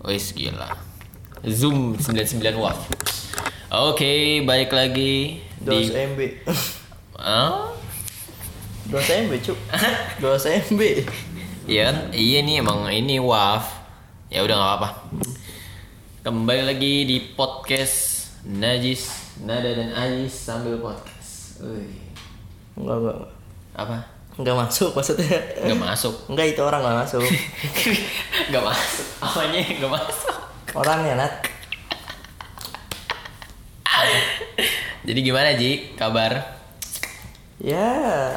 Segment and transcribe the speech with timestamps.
[0.00, 0.80] Wis gila.
[1.44, 2.80] Zoom 99 watt.
[3.68, 6.20] Oke, balik lagi di 2 MB.
[7.20, 7.68] Ah?
[8.88, 9.58] 2 MB, Cuk.
[10.24, 10.82] 2 MB.
[11.68, 11.96] Iya kan?
[12.16, 13.68] Iya nih emang ini WAF.
[14.32, 14.90] Ya udah nggak apa-apa.
[16.24, 21.60] Kembali lagi di podcast Najis, Nada dan Ajis sambil podcast.
[21.60, 21.92] Uy.
[22.80, 23.16] Enggak, enggak.
[23.20, 23.32] enggak.
[23.76, 23.96] Apa?
[24.38, 25.38] Enggak masuk maksudnya.
[25.66, 26.14] Nggak masuk.
[26.30, 27.22] Enggak itu orang enggak masuk.
[28.50, 29.06] Nggak masuk.
[29.22, 30.36] Apanya nggak masuk?
[30.74, 31.34] Orangnya, Nat.
[35.00, 35.96] Jadi gimana Ji?
[35.98, 36.60] Kabar?
[37.60, 37.88] Ya,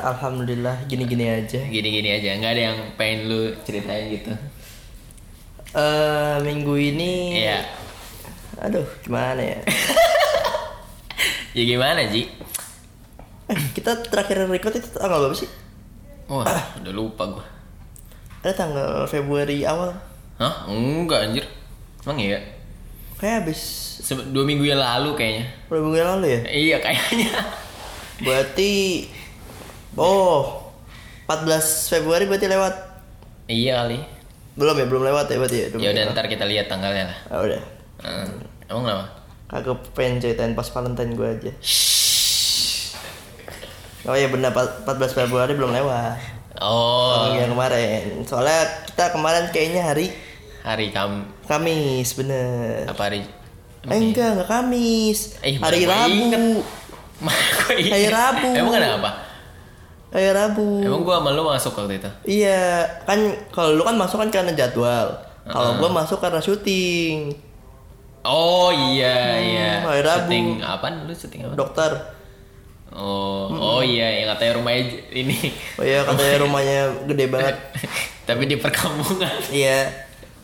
[0.04, 1.62] alhamdulillah gini-gini aja.
[1.64, 2.36] Gini-gini aja.
[2.36, 4.34] Nggak ada yang pengen lu ceritain gitu.
[5.74, 7.66] Eh, minggu ini Iya.
[8.62, 9.60] Aduh, gimana ya?
[11.54, 12.26] Ya gimana Ji?
[13.46, 15.46] Eh, kita terakhir record itu tanggal berapa sih?
[16.26, 16.46] Wah,
[16.80, 17.46] udah lupa gua.
[18.42, 19.92] Ada tanggal Februari awal.
[20.36, 20.68] Hah?
[20.68, 21.46] Enggak anjir.
[22.04, 22.40] Emang iya?
[23.16, 23.60] Kayak habis
[24.04, 25.46] Se- dua minggu yang lalu kayaknya.
[25.66, 26.42] berapa minggu yang lalu ya?
[26.46, 27.32] Iya kayaknya.
[28.20, 28.72] Berarti
[29.94, 30.60] Oh
[31.24, 31.56] 14
[31.90, 32.76] Februari berarti lewat
[33.46, 34.00] iya kali.
[34.54, 35.68] Belum ya, belum lewat ya berarti ya?
[35.72, 37.18] Ya udah ntar kita lihat tanggalnya lah.
[37.30, 37.62] Ah, udah
[38.04, 38.28] Hmm.
[38.68, 39.06] Emang kenapa?
[39.48, 41.52] Kagak pengen ceritain pas Valentine gue aja
[44.04, 44.84] Oh iya benar 14
[45.16, 46.20] Februari belum lewat
[46.60, 50.12] Oh, Yang kemarin Soalnya kita kemarin kayaknya hari
[50.64, 53.24] hari kam Kamis bener apa hari?
[53.84, 56.64] Eh enggak, enggak Kamis Eh, Hari Rabu?
[57.68, 58.48] Hari Rabu.
[58.52, 59.10] Emang kenapa?
[60.12, 62.10] Hari Rabu Emang gua sama lu masuk waktu itu?
[62.44, 63.20] Iya, kan
[63.52, 65.20] kalau lu kan masuk kan karena jadwal.
[65.44, 67.34] Kalau gua masuk karena syuting.
[68.24, 69.72] Oh iya iya.
[69.84, 70.32] hari Rabu.
[70.32, 71.56] Syuting apaan lu syuting apa?
[71.60, 71.92] Dokter.
[72.94, 75.38] Oh, oh iya yang katanya rumahnya ini.
[75.76, 76.80] Oh iya katanya rumahnya
[77.10, 77.56] gede banget.
[78.30, 79.34] Tapi di perkampungan.
[79.50, 79.90] Iya.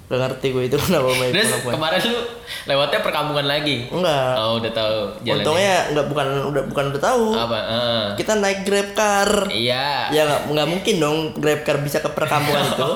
[0.10, 2.18] Gak ngerti gue itu kenapa main Terus kemarin lu
[2.66, 3.86] lewatnya perkampungan lagi.
[3.94, 4.34] Enggak.
[4.42, 5.34] Oh, udah tahu jalannya.
[5.46, 7.26] Untungnya enggak bukan udah bukan udah tahu.
[7.38, 7.58] apa?
[7.62, 8.06] Eh.
[8.18, 9.30] Kita naik Grab car.
[9.54, 10.10] Iya.
[10.10, 12.92] Ya nggak nggak mungkin dong Grab car bisa ke perkampungan itu.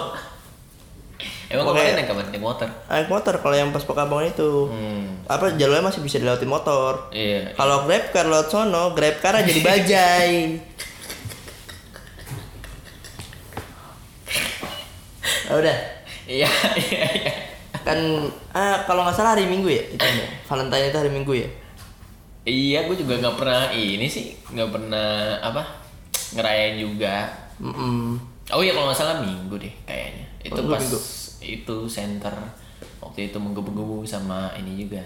[1.53, 1.77] Emang Oke.
[1.77, 2.25] kemarin naik kapan?
[2.33, 2.67] Naik motor.
[2.89, 4.73] Naik motor kalau yang pas perkampungan itu.
[4.73, 5.21] Hmm.
[5.29, 7.13] Apa jalurnya masih bisa dilewatin motor.
[7.13, 7.53] Iya.
[7.53, 10.33] Kalau Grab car lewat sono, Grab car jadi bajai.
[15.45, 15.77] Ah, udah.
[16.23, 16.49] Iya,
[16.79, 17.33] iya, iya.
[17.83, 17.99] Kan
[18.49, 20.27] ah kalau nggak salah hari Minggu ya itu ya.
[20.47, 21.49] Valentine itu hari Minggu ya.
[22.43, 25.63] Iya, gue juga nggak pernah ini sih, nggak pernah apa
[26.33, 27.29] ngerayain juga.
[27.61, 28.19] Mm-mm.
[28.51, 30.25] Oh iya kalau nggak salah minggu deh kayaknya.
[30.43, 30.99] Itu Oh, pas minggu.
[31.43, 32.31] Itu center
[33.03, 35.03] waktu itu menggebu-gebu sama ini juga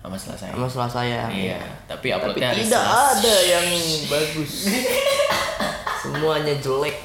[0.00, 0.56] sama selesai.
[0.56, 1.28] Sama Selasa ya.
[1.28, 3.04] Iya, tapi Tapi uploadnya hari tidak Selasa.
[3.20, 3.66] ada yang
[4.08, 4.52] bagus.
[6.00, 6.96] Semuanya jelek.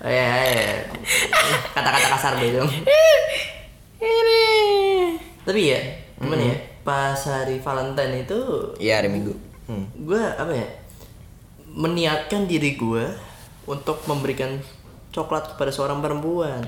[0.00, 0.66] Oh, ya, ya.
[1.70, 2.70] Kata-kata kasar deh dong.
[5.44, 5.80] Tapi ya,
[6.18, 6.56] gimana ya?
[6.80, 8.40] Pas hari Valentine itu
[8.80, 9.34] Iya hari Minggu.
[9.70, 9.86] Hmm.
[9.94, 10.66] gue apa ya
[11.70, 13.06] meniatkan diri gue
[13.70, 14.58] untuk memberikan
[15.10, 16.62] coklat kepada seorang perempuan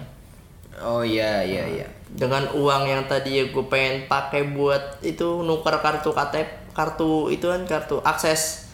[0.75, 1.87] Oh iya iya iya.
[2.09, 7.45] dengan uang yang tadi ya gue pengen pakai buat itu nuker kartu KTP kartu itu
[7.45, 8.67] kan kartu akses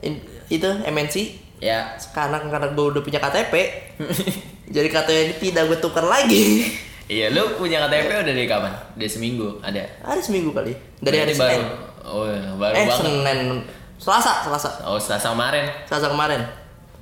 [0.00, 1.16] In- itu MNC
[1.58, 1.94] Ya.
[1.96, 3.54] sekarang karena gue udah punya KTP
[4.74, 6.42] jadi KTP ini tidak gue tukar lagi
[7.02, 8.72] Iya, lu punya KTP udah dari kapan?
[8.94, 9.84] Dari seminggu ada.
[10.00, 11.60] hari seminggu kali dari hari Senin
[12.02, 12.98] Oh, iya, baru eh banget.
[12.98, 13.48] Senin
[13.94, 15.66] Selasa Selasa Oh, Selasa kemarin.
[15.84, 16.40] Selasa kemarin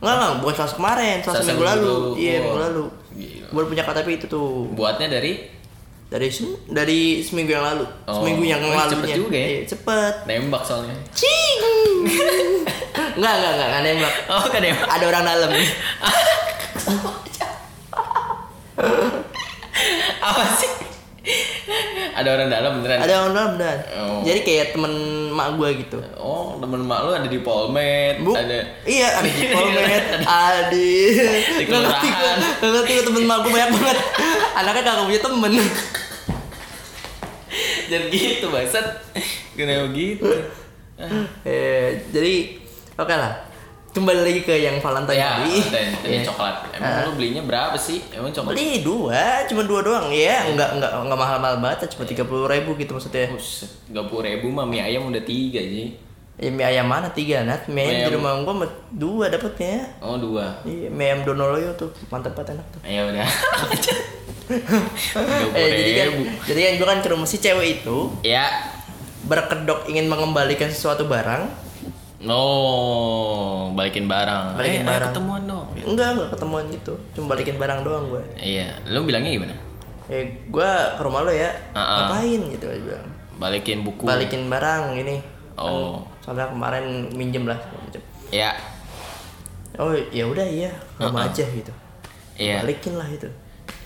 [0.01, 1.93] Enggak, enggak, bukan Selasa kemarin, Selasa, Selasa minggu, minggu lalu.
[2.17, 2.43] Iya, Oh.
[2.43, 2.85] minggu lalu.
[3.11, 3.47] Gila.
[3.51, 4.49] Baru punya KTP itu tuh.
[4.73, 5.33] Buatnya dari
[6.11, 6.27] Dari
[6.67, 7.87] dari seminggu yang lalu.
[8.03, 8.19] Oh.
[8.19, 8.99] Seminggu yang Oh, lalu.
[8.99, 9.47] cepet juga ya.
[9.47, 10.15] Iya, cepet.
[10.27, 10.97] nembak soalnya.
[11.15, 11.59] Cing.
[13.15, 14.15] enggak, enggak, enggak, enggak nembak.
[14.35, 14.89] Oh, kan nembak.
[14.91, 15.51] Ada orang dalam.
[20.21, 20.71] Apa sih?
[22.21, 22.99] Ada orang dalam beneran.
[23.01, 23.77] Ada orang dalam benar.
[23.97, 24.21] Oh.
[24.23, 24.93] Jadi kayak temen
[25.33, 25.99] mak gue gitu.
[26.21, 30.05] Oh, temen mak lu ada di Polmed, Bu, ada iya ada di Polmed,
[30.45, 30.89] ada di
[31.65, 33.99] nggak ngerti gue, nggak ngerti gue temen mak gue banyak banget.
[34.55, 35.53] Anaknya kagak punya temen.
[37.91, 38.87] dan gitu bangsat.
[39.59, 40.31] Kenapa gitu?
[41.43, 42.35] eh, jadi
[42.95, 43.50] oke lah.
[43.91, 45.55] Kembali lagi ke yang Valentine ya, tadi.
[45.67, 46.23] tadi Iya.
[46.23, 46.57] coklat.
[46.73, 47.99] Emang lu belinya berapa sih?
[48.11, 48.55] Emang coklat?
[48.55, 52.79] Beli dua, cuma dua doang ya, nggak nggak nggak mahal-mahal banget, cuma tiga puluh ribu
[52.79, 53.27] gitu maksudnya.
[53.29, 55.99] Buset, 30 ribu mah mie ayam udah tiga sih.
[56.39, 57.67] Ya, mie ayam mana tiga nat?
[57.67, 59.91] Mie ayam di rumah gua dua dapetnya.
[59.99, 60.63] Oh dua.
[60.63, 62.81] Iya, mie ayam Donoloyo tuh mantep banget enak tuh.
[62.87, 63.27] Ya udah.
[65.53, 66.09] Eh jadi kan,
[66.43, 68.51] jadi kan gua kan ke rumah si cewek itu Ya.
[69.23, 71.70] berkedok ingin mengembalikan sesuatu barang.
[72.21, 72.45] No,
[73.73, 74.55] balikin barang.
[74.55, 75.11] Balikin Eh, ayo barang.
[75.11, 75.67] ketemuan dong.
[75.75, 76.93] Enggak, enggak ketemuan gitu.
[77.13, 78.23] Cuma balikin barang doang gue.
[78.37, 79.57] Iya, lu bilangnya gimana?
[80.11, 81.99] eh gue ke rumah lo ya Ah, ah.
[82.11, 83.07] ngapain gitu dia bilang
[83.39, 84.03] Balikin buku.
[84.03, 85.23] balikin barang ini
[85.55, 86.03] Oh.
[86.19, 86.85] Kan, soalnya kemarin
[87.15, 88.03] minjem lah segala macam.
[88.29, 88.51] Ya.
[89.79, 91.31] oh ya udah iya Ah, rumah ah.
[91.31, 91.71] aja gitu
[92.35, 92.59] Iya.
[92.59, 93.31] balikin lah itu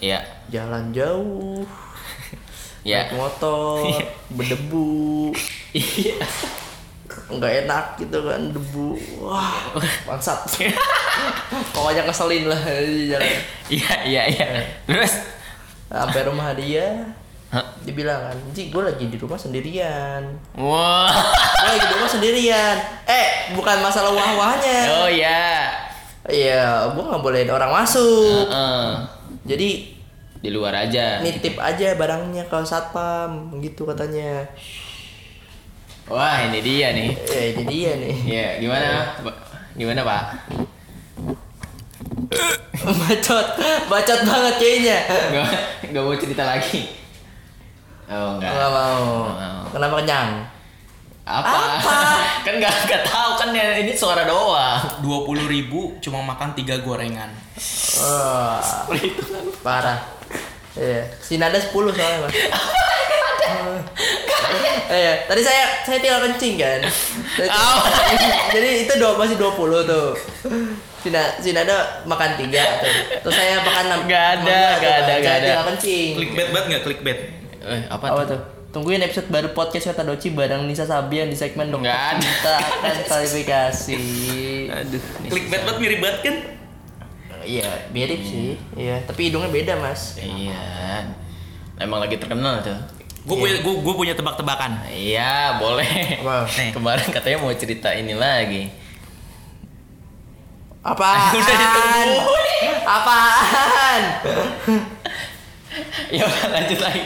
[0.00, 0.24] Iya.
[0.48, 1.60] jalan jauh
[2.82, 3.04] Ya.
[3.04, 3.84] naik motor
[4.32, 5.28] berdebu
[5.76, 6.24] Iya.
[7.24, 8.96] Nggak enak gitu kan debu.
[9.24, 9.72] Wah
[10.04, 10.44] bangsat.
[11.74, 13.32] Pokoknya keselin lah di jalan.
[13.70, 14.46] Iya, iya, iya.
[14.84, 15.12] Terus?
[15.88, 17.06] Sampai rumah dia
[17.86, 20.22] dibilang kan Ji gue lagi di rumah sendirian.
[20.58, 21.06] Wah.
[21.62, 22.76] gue lagi di rumah sendirian.
[23.06, 24.80] Eh bukan masalah wah-wahnya.
[25.04, 25.70] Oh ya.
[26.24, 28.48] iya gue nggak bolehin orang masuk.
[29.44, 29.92] Jadi
[30.44, 31.24] Di luar aja.
[31.24, 34.44] nitip aja barangnya ke satpam gitu katanya
[36.04, 37.08] Wah, ini dia nih.
[37.16, 38.88] eh jadi dia nih Iya, gimana?
[39.72, 40.22] Gimana, Pak?
[42.84, 43.46] bacot
[43.86, 44.98] bacot banget kayaknya
[45.32, 45.48] Gak,
[45.88, 46.90] gak mau cerita lagi.
[48.04, 48.52] Oh, enggak.
[48.52, 49.04] nggak mau
[49.70, 50.30] kenapa kenyang
[51.24, 51.56] Apa?
[51.80, 51.96] Apa?
[52.44, 54.76] kan gak, gak tahu kan ya ini suara doang.
[55.00, 57.32] dua puluh ribu cuma makan tiga gorengan
[57.96, 58.60] Wah,
[59.62, 60.04] parah
[60.74, 62.34] iya si nada 10 soalnya mas
[64.86, 66.80] Iya, tadi saya saya tinggal kencing kan.
[67.34, 67.80] Saya- Oh.
[68.50, 70.08] Jadi itu dua masih 20 tuh.
[70.98, 72.94] Si, Na- si Nada makan tiga tuh.
[73.20, 74.00] Terus saya makan enam.
[74.04, 75.48] Gak ada, gak ada, gak ada.
[75.50, 76.10] Tinggal kencing.
[76.14, 77.18] clickbait banget nggak clickbait
[77.60, 78.28] Eh, apa, Apa tuh?
[78.30, 78.40] tuh?
[78.70, 82.20] Tungguin episode baru podcast kata Doci bareng Nisa Sabian di segmen dokter Nggak ada.
[82.20, 84.00] kita akan klarifikasi.
[84.68, 85.02] Aduh.
[85.26, 86.36] clickbait banget mirip banget kan
[87.42, 88.56] Iya, mirip sih.
[88.72, 90.16] Iya, tapi hidungnya beda, Mas.
[90.16, 91.04] Iya.
[91.76, 92.72] Emang lagi terkenal tuh.
[93.24, 96.20] Gue punya gue, gue punya tebak-tebakan Iya, boleh.
[96.20, 96.44] Apa?
[96.44, 96.70] Nih.
[96.76, 98.68] Kemarin katanya mau cerita ini lagi.
[100.84, 101.32] Apaan?
[101.40, 102.08] Ditungguin.
[102.84, 104.02] Apaan?
[106.16, 107.02] ya udah lanjut lagi.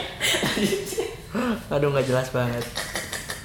[1.70, 2.67] Aduh, nggak jelas banget.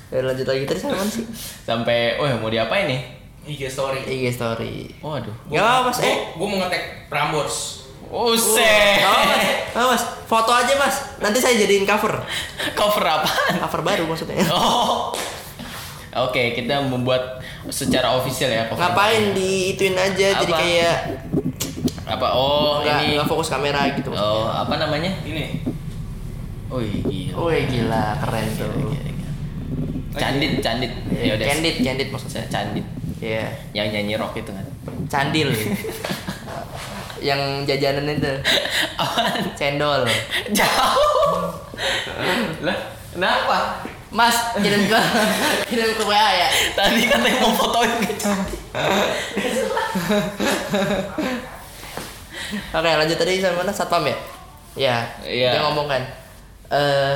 [0.10, 1.30] Ya, lanjut lagi tadi sama sih.
[1.62, 3.02] Sampai, oh mau diapain nih?
[3.46, 4.98] IG story IG story.
[5.04, 5.36] Waduh.
[5.54, 6.00] Gak apa, Mas.
[6.02, 7.83] Eh, gue mau ngetek Prambors
[8.14, 9.46] Gak apa, Mas.
[9.74, 10.04] Mas.
[10.30, 10.96] Foto aja, Mas.
[11.18, 12.22] Nanti saya jadiin cover.
[12.78, 13.58] Cover apaan?
[13.58, 14.38] Cover baru maksudnya.
[14.54, 15.10] Oh.
[16.14, 17.42] Oke, kita membuat
[17.74, 18.70] secara official ya.
[18.70, 18.78] cover.
[18.78, 20.62] Ngapain diituin aja jadi Apa?
[20.62, 20.96] kayak
[22.06, 22.28] Apa?
[22.38, 23.18] Oh, nggak ini.
[23.18, 24.14] nggak fokus kamera gitu.
[24.14, 25.10] Oh, apa namanya?
[25.26, 25.64] ini
[26.70, 27.50] Oh, gila.
[27.50, 28.70] Wih gila, keren tuh.
[28.94, 29.32] Gila, gila.
[30.14, 30.94] Candit, candit.
[31.10, 31.46] Ya udah.
[31.50, 32.46] Candid, candid maksudnya.
[32.50, 32.86] Candit.
[33.18, 34.66] Iya, Yang nyanyi rock itu kan.
[35.10, 35.50] candil.
[37.24, 38.28] yang jajanan itu
[39.02, 39.48] Apaan?
[39.56, 40.04] cendol.
[40.52, 41.56] Jauh.
[42.62, 42.78] lah,
[43.10, 43.80] kenapa?
[44.12, 45.00] Mas, kirim ke
[45.72, 46.50] kirim ke WA ya.
[46.76, 48.30] Tadi katanya mau fotoin gitu.
[52.70, 53.74] Oke, lanjut tadi sama mana?
[53.74, 54.16] Satpam ya?
[54.76, 54.98] Ya.
[55.24, 55.50] Iya.
[55.58, 56.04] Dia ngomong kan.
[56.70, 57.16] Eh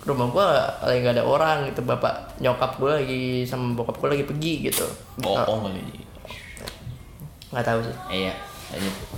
[0.00, 0.46] rumah gua
[0.80, 4.88] lagi gak ada orang gitu bapak nyokap gua lagi sama bokap gua lagi pergi gitu
[5.20, 5.84] Bohong kali.
[7.52, 8.32] nggak tahu sih Iya.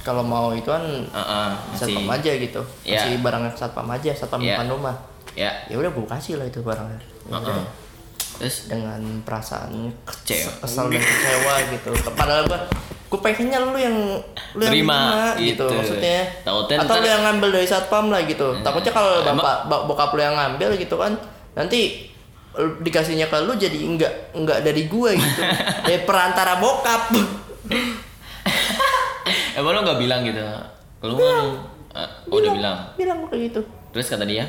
[0.01, 2.19] Kalau mau itu kan Heeh, satpam masih.
[2.19, 2.99] aja gitu Iya.
[2.99, 4.57] kasih barangnya satpam aja satpam Iya.
[4.57, 4.97] depan rumah
[5.33, 5.51] Ya.
[5.67, 7.53] ya udah gua kasih lah itu barangnya Ya udah.
[7.53, 7.67] Heeh.
[8.35, 10.51] Terus dengan perasaan Kecewa.
[10.59, 12.59] kesal dan kecewa gitu padahal gua
[13.07, 13.97] gua pengennya lu yang
[14.55, 15.01] lu yang Terima,
[15.37, 15.67] gitu gitu.
[15.71, 19.85] maksudnya Takutnya atau ntar- lu yang ngambil dari satpam lah gitu takutnya kalau bapak ba-
[19.85, 21.13] bokap lu yang ngambil gitu kan
[21.53, 22.09] nanti
[22.55, 25.41] dikasihnya ke lu jadi enggak enggak dari gua gitu
[25.87, 27.13] dari perantara bokap
[29.53, 30.41] Emang lo gak bilang gitu?
[31.05, 31.45] Lu kan
[31.93, 32.79] eh, oh, udah bilang.
[32.97, 33.19] bilang.
[33.29, 33.61] Kayak gitu.
[33.93, 34.49] Terus kata dia,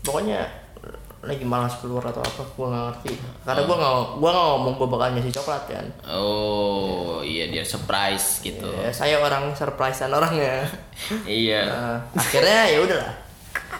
[0.00, 0.48] pokoknya
[1.20, 3.12] lagi malas keluar atau apa gua nggak ngerti.
[3.44, 5.86] Karena gua nggak gua nggak ngomong gua bakal ngasih coklat kan?
[6.08, 10.64] "Oh, iya dia surprise gitu." ya, saya orang surprisean orangnya.
[11.28, 11.60] Iya.
[11.68, 13.12] Nah, akhirnya ya udahlah.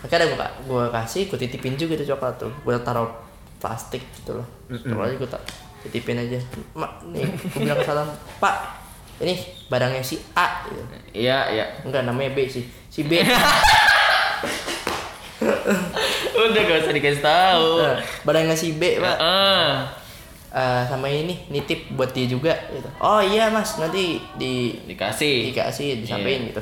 [0.04, 2.52] Akhirnya gua gua kasih gua titipin juga tuh coklat tuh.
[2.60, 3.08] Gua taruh
[3.56, 4.46] plastik gitu loh.
[4.68, 5.42] Terus aja gua tak
[5.88, 6.36] titipin aja.
[6.76, 8.04] Mak nih gua bilang ke sana
[8.36, 8.79] pak
[9.20, 9.34] ini
[9.66, 10.80] barangnya si A gitu.
[11.12, 11.64] Iya, iya.
[11.82, 13.20] enggak namanya B sih si B
[16.40, 17.68] Udah gak usah dikasih tahu.
[17.78, 19.68] Nah, barangnya si B pak Heeh.
[20.50, 25.46] Eh, sama ini nitip buat dia juga gitu oh iya mas nanti di Dikasih.
[25.46, 26.58] dikasih disampaikan gitu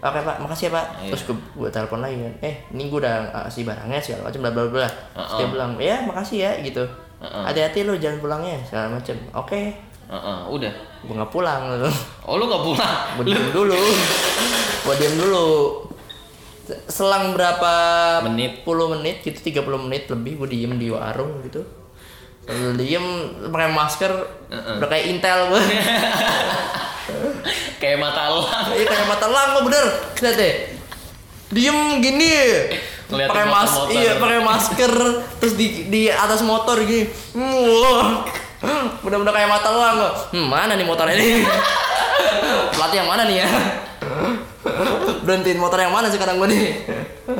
[0.00, 1.12] oke pak makasih ya pak Iya.
[1.12, 4.50] terus gue gue telepon lagi kan eh ini gue udah kasih barangnya segala macam bla
[4.50, 5.52] bla bla terus dia Uh-uh.
[5.52, 6.80] bilang ya makasih ya gitu
[7.20, 7.44] Uh-uh.
[7.44, 9.60] hati-hati lu jangan pulangnya segala macam oke
[10.08, 10.72] Heeh, udah.
[10.98, 11.88] gue nggak pulang gitu
[12.24, 12.96] Oh, lu gak pulang?
[13.14, 13.76] gue diem dulu
[14.80, 15.46] gue diem dulu
[16.86, 17.72] selang berapa
[18.24, 18.60] Menit.
[18.62, 21.60] 10 menit gitu 30 menit lebih gue diem di warung gitu
[22.40, 23.04] Sambil diem
[23.46, 24.12] pakai masker
[24.48, 24.80] Uh-uh.
[24.80, 25.60] udah kayak intel gue
[27.78, 28.48] Kayak mata elang.
[28.70, 29.86] Iya kayak mata elang kok bener.
[30.18, 30.54] Lihat deh.
[31.48, 32.28] diem gini
[33.08, 34.92] pakai mas iya pakai masker
[35.38, 38.20] terus di di atas motor gini wah
[39.02, 41.46] mudah-mudahan kayak mata luang kok hmm, mana nih motor ini
[42.74, 43.48] pelatih yang mana nih ya
[45.24, 46.66] berhentiin motor yang mana sekarang gue nih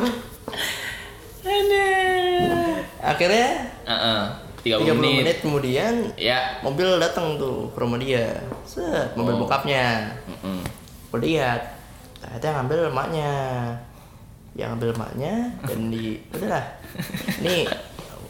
[3.00, 3.48] akhirnya
[3.84, 4.22] Heeh.
[4.58, 5.16] 30, 30 menit.
[5.22, 6.58] menit kemudian Ya.
[6.60, 9.40] mobil datang tuh ke rumah dia set mobil Oh.
[9.40, 10.60] bokapnya Mm-mm.
[11.08, 11.78] gue lihat
[12.18, 13.30] ternyata yang ngambil emaknya
[14.52, 16.64] yang ngambil emaknya dan di udahlah
[17.40, 17.64] nih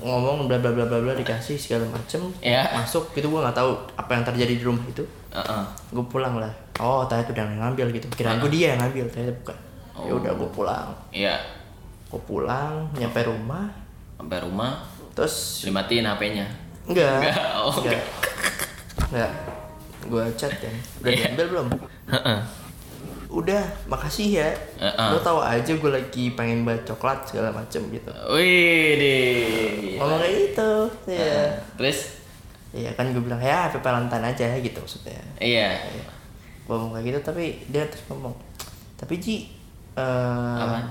[0.00, 2.62] ngomong bla bla bla bla bla dikasih segala macem Ya.
[2.72, 5.02] masuk gitu gue nggak tahu apa yang terjadi di rumah itu.
[5.28, 5.62] Heeh.
[5.90, 6.52] gue pulang lah.
[6.78, 8.06] Oh ternyata udah ngambil gitu.
[8.12, 9.56] Kirain gue dia yang ngambil ternyata bukan.
[9.98, 10.88] Ya udah gue pulang.
[11.10, 11.36] Iya.
[12.06, 13.66] gue pulang nyampe rumah.
[14.14, 14.72] Sampai rumah
[15.12, 16.46] terus dimatiin HP-nya.
[16.84, 17.18] enggak.
[17.20, 18.02] Enggak, oh, enggak
[19.08, 19.32] enggak.
[20.04, 21.18] Gue chat kan udah Iya.
[21.28, 21.66] diambil belum?
[22.08, 22.38] Heeh.
[23.28, 25.08] Udah makasih ya Heeh.
[25.12, 29.36] lo tahu aja gue lagi pengen bawa coklat segala macem gitu Wih, deh.
[29.96, 30.70] ngomong kayak gitu
[31.06, 31.98] ya Terus?
[32.70, 35.76] iya kan gue bilang ya happy valentine aja gitu maksudnya Iya.
[36.64, 38.32] gue ngomong kayak gitu tapi dia terus ngomong
[38.94, 39.52] tapi Ji
[39.92, 40.88] eh Apaan?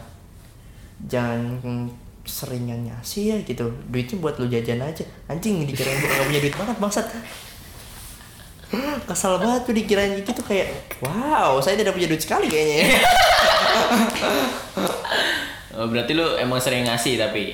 [1.06, 1.90] jangan
[2.22, 6.56] seringan ngasih ya gitu duitnya buat lu jajan aja anjing dikirain gue gak punya duit
[6.56, 7.06] banget bangsat
[9.04, 10.68] kesel banget tuh dikirain gitu kayak
[11.00, 12.92] wow saya tidak punya duit sekali kayaknya
[15.78, 17.54] Oh, berarti lu emang sering ngasih tapi?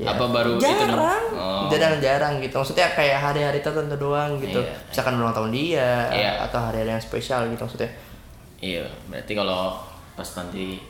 [0.00, 1.24] Ya, apa baru itu jarang.
[1.36, 1.68] Oh.
[1.68, 2.56] jarang-jarang gitu.
[2.56, 4.64] Maksudnya kayak hari-hari tertentu doang gitu.
[4.64, 4.72] Iya.
[4.88, 6.48] misalkan ulang tahun dia Iya.
[6.48, 7.92] atau hari-hari yang spesial gitu maksudnya.
[8.64, 9.76] Iya, berarti kalau
[10.16, 10.80] pas nanti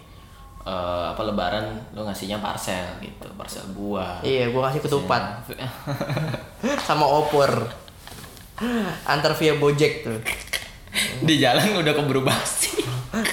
[0.62, 4.22] eh, apa lebaran lu ngasihnya parcel gitu, parcel buah.
[4.22, 5.50] iya gua kasih ketupat.
[6.86, 7.50] Sama opor
[9.12, 10.18] antar via gojek tuh.
[11.26, 12.80] Di jalan udah keburu basi.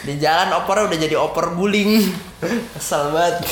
[0.07, 1.99] di jalan opornya udah jadi opor guling.
[2.77, 3.43] Kesel banget.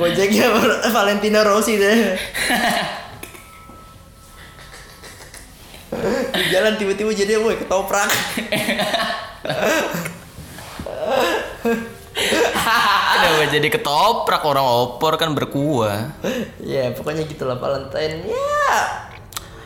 [0.00, 0.48] Gojeknya
[0.94, 2.16] Valentino Rossi deh.
[6.32, 8.08] Di jalan tiba-tiba jadi woi ketoprak.
[13.12, 14.42] Kenapa jadi ketoprak?
[14.46, 16.16] Orang opor kan berkuah.
[16.62, 18.30] ya pokoknya gitulah Valentine.
[18.30, 19.11] Ya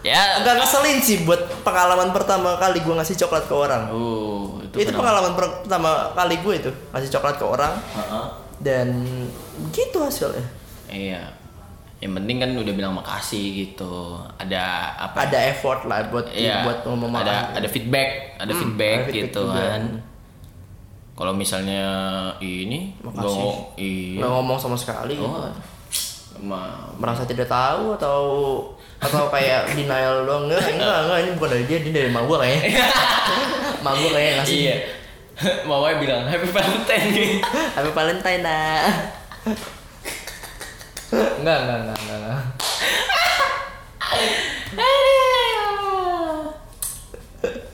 [0.06, 0.38] Ya.
[0.38, 4.92] agak ngeselin sih buat pengalaman pertama kali gue ngasih coklat ke orang Oh, itu, itu
[4.92, 8.26] pengalaman pertama kali gue itu ngasih coklat ke orang Heeh.
[8.60, 8.88] dan
[9.70, 10.46] gitu hasilnya
[10.86, 11.34] Iya.
[11.96, 14.14] Yang penting kan udah bilang makasih gitu.
[14.36, 14.62] Ada
[15.00, 15.26] apa?
[15.26, 16.62] ada effort lah buat Iya.
[16.62, 19.64] buat ngomong ada ada feedback, ada feedback ada feedback gitu juga.
[19.66, 19.82] kan.
[21.16, 21.82] Kalau misalnya
[22.38, 23.24] ini Makasih.
[23.24, 24.18] nggak- iya.
[24.20, 25.24] nggak ngomong sama sekali gitu.
[25.24, 25.48] Oh,
[26.38, 28.20] ma- merasa tidak tahu atau
[28.96, 32.36] atau kayak denial doang enggak enggak enggak ini bukan dari dia ini dari emak gua
[32.40, 32.84] kayaknya
[33.84, 34.76] emak gua kayak ngasih Iya.
[35.68, 37.44] Mawai bilang Happy Valentine gitu.
[37.76, 38.88] Happy Valentine nah
[41.12, 42.40] enggak enggak enggak enggak, enggak.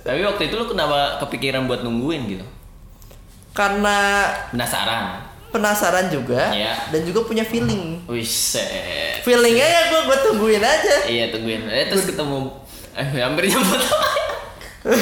[0.03, 2.47] Tapi waktu itu lu kenapa kepikiran buat nungguin gitu?
[3.53, 5.32] karena Penasaran.
[5.53, 6.89] Penasaran juga Iya.
[6.89, 9.21] dan juga punya feeling Wiset.
[9.21, 11.69] feelingnya ya gua gua tungguin aja Iya tungguin.
[11.69, 12.49] Eh terus ketemu
[12.93, 13.81] eh hampir jemput.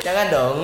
[0.00, 0.58] jangan dong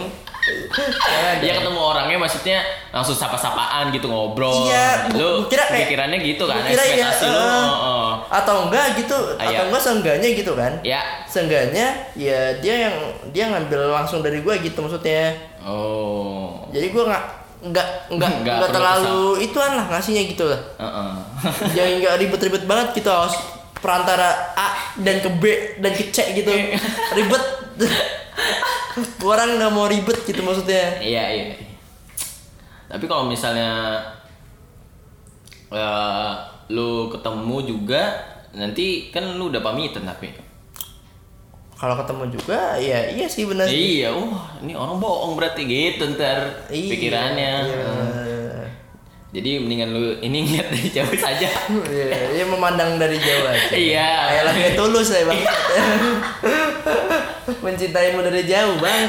[1.01, 1.65] jangan Iya dong.
[1.65, 2.59] ketemu orangnya maksudnya
[2.91, 4.69] langsung sapa-sapaan gitu ngobrol.
[4.69, 7.33] Iya, lu kira kayak- pikirannya gitu kan, kira iya, ekspektasi lu.
[7.33, 7.41] eh.
[7.41, 8.11] oh, oh.
[8.29, 11.01] atau enggak gitu Ah, atau enggak seenggaknya gitu kan Ya.
[11.25, 12.97] seenggaknya ya dia yang
[13.33, 16.69] dia ngambil langsung dari gua gitu maksudnya Oh.
[16.69, 17.25] jadi gua nggak
[17.65, 20.61] nggak nggak Nggak terlalu ituan lah ngasihnya gitu lah.
[21.73, 23.37] Jangan nggak ribet-ribet banget gitu harus
[23.81, 25.45] perantara A dan ke B
[25.81, 26.53] dan ke C gitu.
[27.17, 27.45] Ribet.
[29.21, 31.01] Gua orang nggak mau ribet gitu maksudnya.
[31.01, 31.45] Iya iya.
[32.89, 34.01] Tapi kalau misalnya
[35.73, 36.33] eh,
[36.69, 38.03] lu ketemu juga
[38.55, 40.44] nanti kan lu udah pamitan tapi.
[41.85, 44.01] Kalau ketemu juga ya iya sih benar sih.
[44.01, 47.53] Iya, wah ini orang bohong berarti gitu ntar Iya, pikirannya.
[47.61, 47.77] iya.
[47.77, 48.65] Heeh.
[49.35, 51.51] Jadi mendingan lu ini ngeliat dari jauh saja.
[51.85, 53.69] Iya, iya memandang dari jauh aja.
[53.77, 54.09] Iya.
[54.33, 55.41] Kayak lagi tulus ya bang.
[57.61, 59.05] Mencintaimu dari jauh bang.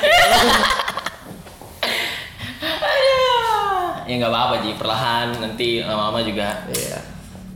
[4.05, 6.67] ya nggak apa-apa Ji, perlahan nanti lama-lama juga.
[6.67, 7.14] Iya.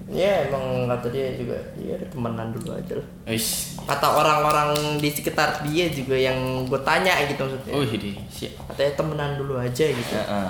[0.09, 3.07] Iya emang kata dia juga dia ada temenan dulu aja lah.
[3.29, 3.77] Wis.
[3.85, 7.73] Kata orang-orang di sekitar dia juga yang gue tanya gitu maksudnya.
[7.77, 8.57] Wih, di siap.
[8.73, 10.13] Katanya temenan dulu aja gitu.
[10.17, 10.49] Heeh.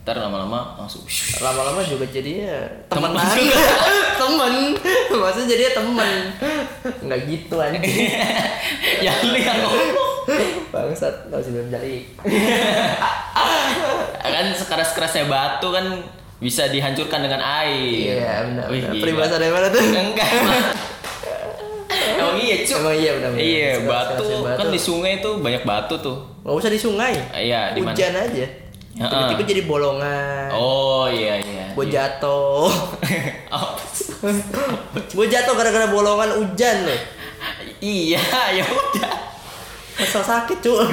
[0.00, 1.04] Ntar lama-lama langsung
[1.44, 2.58] Lama-lama juga jadi ya
[2.90, 3.62] Temen juga.
[4.20, 4.54] temen.
[5.12, 6.10] Maksudnya jadi ya temen.
[7.06, 7.84] Nggak gitu anjing.
[9.06, 10.18] ya lu yang ngomong.
[10.74, 11.94] Bangsat, nggak usah belum jadi.
[14.40, 15.84] kan sekeras kerasnya batu kan
[16.40, 18.16] bisa dihancurkan dengan air.
[18.16, 18.64] Iya benar.
[18.66, 18.96] Wih, benar.
[18.98, 19.80] Peribahasa dari mana tuh?
[19.84, 20.30] Enggak.
[22.16, 22.36] emang.
[22.36, 22.76] Iya, Cuk.
[22.80, 23.28] Emang iya benar.
[23.30, 23.44] benar.
[23.44, 26.16] Iya, Sekeras- batu, kerasnya kan di sungai tuh banyak batu tuh.
[26.40, 27.14] Gak usah di sungai.
[27.30, 27.92] Iya, di mana?
[27.92, 28.46] Hujan aja.
[28.90, 30.48] Tiba-tiba jadi bolongan.
[30.52, 31.66] Oh, iya iya.
[31.72, 32.68] Gue jatuh.
[33.50, 33.74] Oh,
[35.10, 37.00] gue jatuh gara-gara bolongan hujan loh.
[37.82, 38.22] iya,
[38.54, 39.10] ya udah.
[39.98, 40.86] Masa sakit cuy.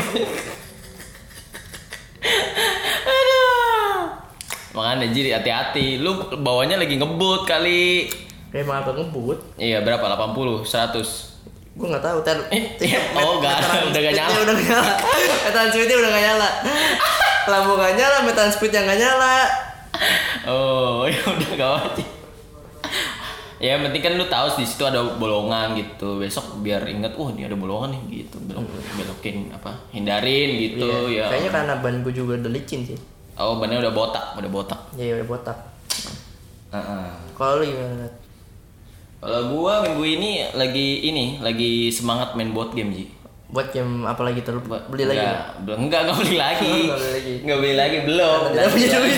[4.78, 5.98] Makanya jadi hati-hati.
[5.98, 8.06] Lu bawanya lagi ngebut kali.
[8.54, 9.40] Kayak agak ngebut.
[9.58, 10.06] Iya, berapa?
[10.06, 11.34] 80, 100.
[11.78, 12.38] Gue gak tahu ter.
[13.18, 14.38] Oh, nggak ada, udah nggak nyala.
[14.46, 14.94] Udah gak nyala.
[15.46, 16.50] Metan speednya udah gak nyala.
[17.50, 19.36] Lampu gak nyala, metan speednya gak nyala.
[20.46, 22.08] Oh, ya udah gak wajib.
[23.58, 26.22] Ya, yang penting kan lu tahu di situ ada bolongan gitu.
[26.22, 28.38] Besok biar inget, oh ini ada bolongan nih gitu.
[28.46, 29.74] Belok belokin apa?
[29.90, 31.26] Hindarin gitu Iya.
[31.26, 31.34] ya.
[31.34, 33.17] Kayaknya karena ban gue juga udah licin sih.
[33.38, 34.80] Oh, bannya udah botak, udah botak.
[34.98, 35.58] Iya udah botak.
[36.74, 37.06] Heeh.
[37.38, 38.10] Kalau lu gimana?
[39.18, 43.06] Kalau gua minggu ini lagi ini, lagi semangat main board game, Ji.
[43.48, 45.22] Buat game apa lagi terus beli lagi?
[45.22, 46.74] Enggak, belum enggak enggak beli lagi.
[46.86, 47.34] Nggak beli lagi.
[47.42, 48.40] Enggak beli lagi belum.
[48.52, 49.18] Tidak punya duit.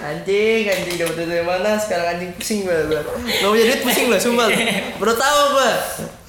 [0.00, 1.70] anjing, anjing dapat duit dari mana?
[1.76, 2.76] Sekarang anjing pusing gue.
[2.92, 3.04] Gak
[3.48, 4.48] punya duit pusing gue, sumpah.
[5.00, 5.70] Baru tahu gue.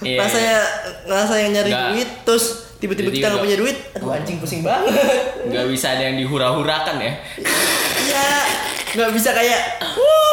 [0.01, 0.17] Iya.
[0.23, 0.57] Rasanya
[1.05, 1.87] rasanya nyari Nggak.
[1.91, 2.45] duit terus
[2.81, 3.77] tiba-tiba Jadi kita nggak nggak- punya duit.
[3.93, 4.89] Aduh anjing pusing banget.
[5.45, 7.13] Enggak bisa ada yang dihura-hurakan ya.
[8.01, 8.27] Iya,
[8.97, 9.61] nggak bisa kayak.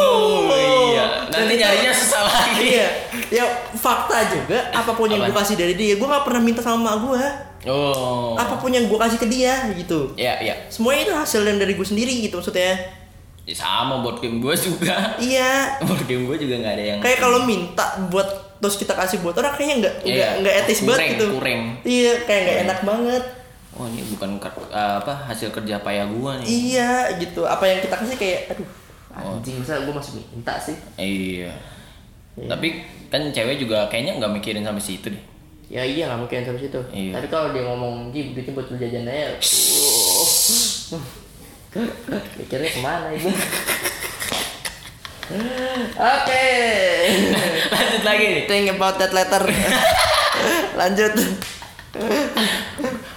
[0.01, 0.89] Oh, Wuh.
[0.89, 1.29] iya.
[1.29, 2.65] Dan Nanti nyarinya susah lagi.
[2.73, 2.89] Iya,
[3.29, 4.59] ya fakta juga.
[4.73, 7.23] Apa pun yang gue kasih dari dia, gue nggak pernah minta sama mak gue.
[7.67, 8.33] Oh.
[8.35, 10.15] Apa pun yang gue kasih ke dia gitu.
[10.15, 10.55] Ya, ya.
[10.69, 12.79] Semuanya itu hasil yang dari gue sendiri gitu maksudnya.
[13.49, 15.17] Ya, sama board game gua juga.
[15.17, 15.53] Iya,
[15.89, 18.29] Board game gua juga nggak ada yang kayak kalau minta buat
[18.59, 21.61] terus kita kasih buat orang kayaknya nggak Iya, nggak nggak etis kurang, banget gitu kurang.
[21.83, 23.25] iya kayak nggak enak banget
[23.73, 26.45] Oh, ini bukan ker- apa hasil kerja payah gua nih.
[26.45, 28.69] iya gitu apa yang kita kasih kayak aduh
[29.11, 29.35] Oh.
[29.35, 31.51] anjing masa gue masih minta sih Iya.
[32.37, 32.49] Iya.
[32.49, 32.69] Tapi
[33.09, 35.25] kan cewek juga kayaknya nggak mikirin sampai situ deh.
[35.67, 37.13] ya iya nggak mungkin terus itu Iya.
[37.13, 39.35] tapi kalau dia ngomong Ji bikin buat jajan aja
[40.93, 41.03] uh.
[42.35, 43.29] Mikirnya ke mana itu
[45.95, 46.47] oke
[47.69, 48.45] Lanjut lagi nih.
[48.47, 49.43] think about that letter
[50.75, 51.13] lanjut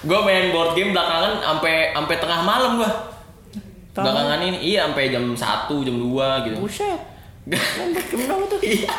[0.02, 2.82] Gue main board game belakangan sampai sampai tengah malam.
[3.94, 5.38] Tengah Belakangan ini iya sampai jam 1,
[5.86, 6.56] jam 2 gitu.
[6.58, 6.98] buset
[7.78, 8.90] Lanjut gimana tuh Iya.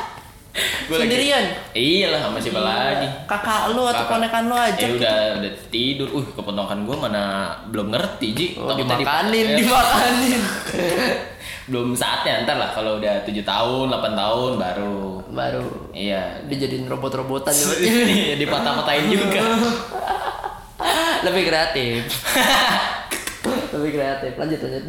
[0.84, 1.44] Gua Sendirian?
[1.72, 3.08] Iya lah sama siapa lagi.
[3.24, 4.10] kakak lu atau Kakak.
[4.12, 6.08] ponakan lu aja Eh udah udah tidur.
[6.12, 7.22] Uh, keponakan gua mana
[7.66, 8.46] belum ngerti, Ji.
[8.54, 10.10] Oh, Takutnya dimakanin, dipakai.
[10.20, 10.40] dimakanin.
[11.72, 15.00] belum saatnya ntar lah kalau udah 7 tahun, 8 tahun baru.
[15.30, 16.42] Baru Iya.
[16.44, 17.80] dijadiin robot-robotan juga.
[18.42, 19.40] Dipatah-patahin juga.
[21.22, 22.02] Lebih kreatif.
[23.72, 24.32] Lebih kreatif.
[24.36, 24.84] Lanjut lanjut.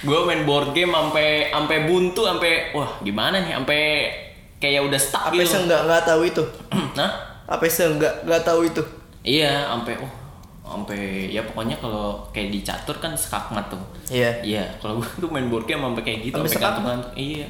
[0.00, 3.80] Gue main board game sampai sampai buntu sampai wah gimana nih sampai
[4.56, 5.44] kayak udah stuck Apa gitu.
[5.46, 6.42] sih enggak enggak tahu itu?
[6.98, 7.10] nah
[7.44, 8.82] Apa sih enggak enggak tahu itu?
[9.20, 10.12] iya sampai oh
[10.64, 14.32] sampai ya pokoknya kalau kayak di catur kan skakmat tuh Iya.
[14.40, 17.44] iya kalau gue tuh main board game sampai kayak gitu Sampai kantung iya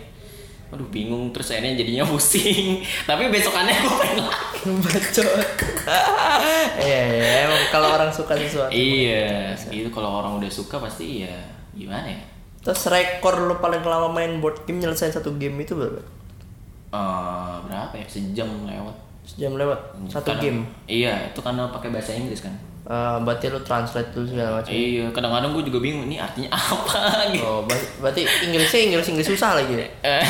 [0.67, 5.29] aduh bingung terus akhirnya jadinya pusing tapi besokannya gue main lagi Bacot.
[6.81, 8.73] Iya iya emang kalau orang suka sesuatu.
[8.73, 11.37] iya itu kalau orang udah suka pasti iya
[11.75, 12.23] gimana ya
[12.61, 16.01] Terus rekor lu paling lama main board game nyelesain satu game itu berapa?
[16.89, 20.61] Eh, berapa ya sejam lewat Sejam lewat satu Kadang- game.
[20.87, 24.69] iya itu karena pakai bahasa Inggris kan Eh, berarti lu translate dulu segala macam.
[24.69, 27.41] Iya, kadang-kadang gue juga bingung ini artinya apa gitu.
[27.41, 29.73] Oh, ber- berarti Inggrisnya Inggris Inggris susah lagi.
[29.75, 29.89] ya?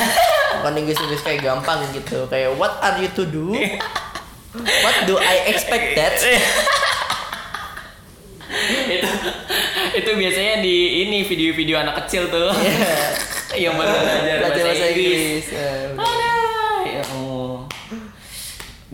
[0.63, 2.23] Bukan Inggris Inggris kayak gampang gitu.
[2.31, 3.51] Kayak what are you to do?
[4.55, 6.15] What do I expect that?
[8.87, 9.09] itu
[9.95, 12.51] itu biasanya di ini video-video anak kecil tuh.
[12.51, 13.15] Iya.
[13.71, 15.45] yang baru belajar Belajar bahasa Inggris.
[15.55, 15.95] Udah.
[15.95, 17.03] Aduh, ya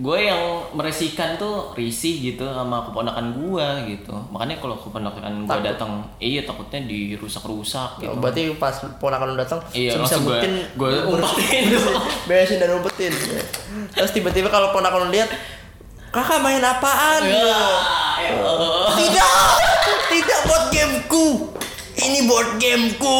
[0.00, 0.40] Gue yang
[0.72, 4.16] meresihkan tuh risih gitu sama keponakan gue gitu.
[4.32, 8.08] Makanya kalau keponakan gue datang, iya takutnya dirusak-rusak gitu.
[8.08, 11.76] Oh, berarti pas ponakan lu datang Iya, gua- mungkin gua umpetin.
[12.28, 13.12] beresin dan umpetin.
[13.92, 15.28] Terus tiba-tiba kalau ponakan lu lihat
[16.10, 17.22] Kakak main apaan?
[17.22, 17.54] Ya,
[18.18, 18.90] ya Allah.
[18.98, 19.69] Tidak,
[20.20, 21.26] tidak board gameku.
[21.96, 23.16] Ini board gameku.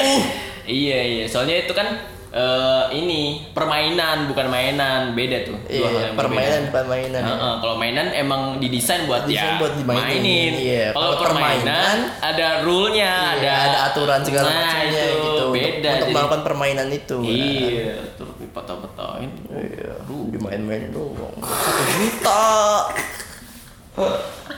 [0.63, 1.89] Iya iya, soalnya itu kan
[2.31, 5.59] eh, ini permainan bukan mainan, beda tuh.
[5.67, 6.69] Dua hal Iya, yang permainan berbeda.
[6.71, 7.23] bukan mainan.
[7.27, 10.07] Heeh, kalau mainan emang didesain buat ya buat dimainin.
[10.23, 10.53] mainin.
[10.55, 15.45] Iya, Kalau permainan permainan, ada rule-nya, Iya, ada ada aturan segala Nah, macamnya itu gitu.
[15.51, 15.67] Beda.
[15.91, 17.17] Untuk, jadi- melakukan permainan itu.
[17.21, 19.31] Iya, terus dipatah-patahin.
[19.51, 19.93] Iya,
[20.31, 21.35] dimain-main doang.
[21.43, 22.43] Satu juta.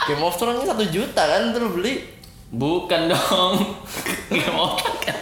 [0.03, 2.05] Game of Thrones satu juta kan lu beli.
[2.53, 3.53] Bukan dong.
[4.29, 5.17] Game otak kan.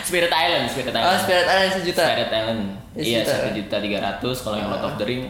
[0.00, 1.20] Spirit Island, Spirit Oh, Island.
[1.20, 2.02] Spirit Island sejuta.
[2.06, 2.62] Spirit Island.
[2.94, 3.32] Ya, Iya, sejuta.
[3.32, 4.36] satu juta tiga ratus.
[4.40, 5.22] Kalau yang Lord of the Ring.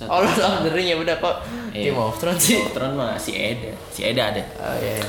[0.00, 1.36] Oh, Lord of the Ring ya udah kok.
[1.70, 1.90] Iya.
[1.90, 2.56] Game of Thrones sih.
[2.56, 4.42] Lord of Ring mah si Eda, si Eda ada.
[4.56, 4.94] Oh iya.
[4.94, 5.06] iya.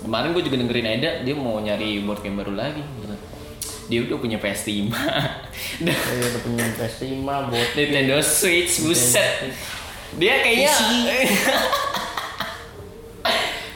[0.00, 2.82] Kemarin gue juga dengerin Eda, dia mau nyari board game baru lagi.
[3.86, 4.90] Dia udah punya PS5.
[5.78, 9.50] Udah Oh, iya udah punya PS5 buat Nintendo Switch, buset.
[10.16, 10.74] Dia kayaknya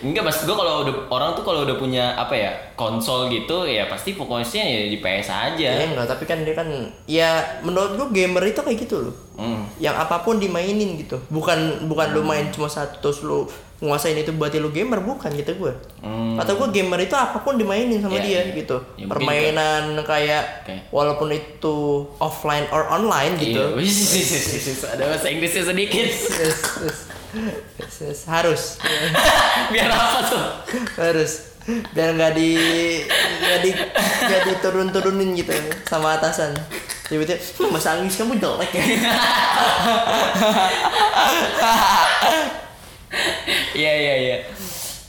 [0.04, 3.88] Enggak, mas gue kalau udah orang tuh kalau udah punya apa ya konsol gitu ya
[3.88, 5.70] pasti fokusnya ya di PS aja.
[5.74, 6.68] Ya enggak, tapi kan dia kan
[7.04, 9.14] ya menurut gua gamer itu kayak gitu loh.
[9.34, 9.64] Hmm.
[9.78, 11.16] Yang apa pun dimainin gitu.
[11.26, 13.48] Bukan bukan lu main cuma satu terus lu
[13.80, 15.72] nguasain itu berarti lu gamer bukan gitu gua.
[15.98, 16.36] Hmm.
[16.36, 18.54] Kata gua gamer itu apa pun dimainin sama Ya, dia ya.
[18.54, 18.76] gitu.
[18.94, 20.76] Ya, Permainan kayak Oke.
[20.90, 21.76] walaupun itu
[22.18, 23.62] offline or online Iya, gitu.
[23.80, 23.96] wis.
[24.92, 26.04] ada bahasa Inggrisnya sedikit.
[26.04, 26.20] Yes,
[26.84, 26.98] yes.
[28.26, 28.62] Harus
[29.74, 30.44] Biar apa tuh?
[30.96, 31.54] harus
[31.96, 32.60] biar nggak di
[33.40, 33.70] nggak di
[34.28, 35.48] nggak diturun turunin gitu
[35.88, 36.52] sama atasan
[37.08, 37.72] tiba-tiba "Hmm,
[38.04, 38.84] Inggris kamu jelek ya
[43.74, 44.36] Iya, iya, iya.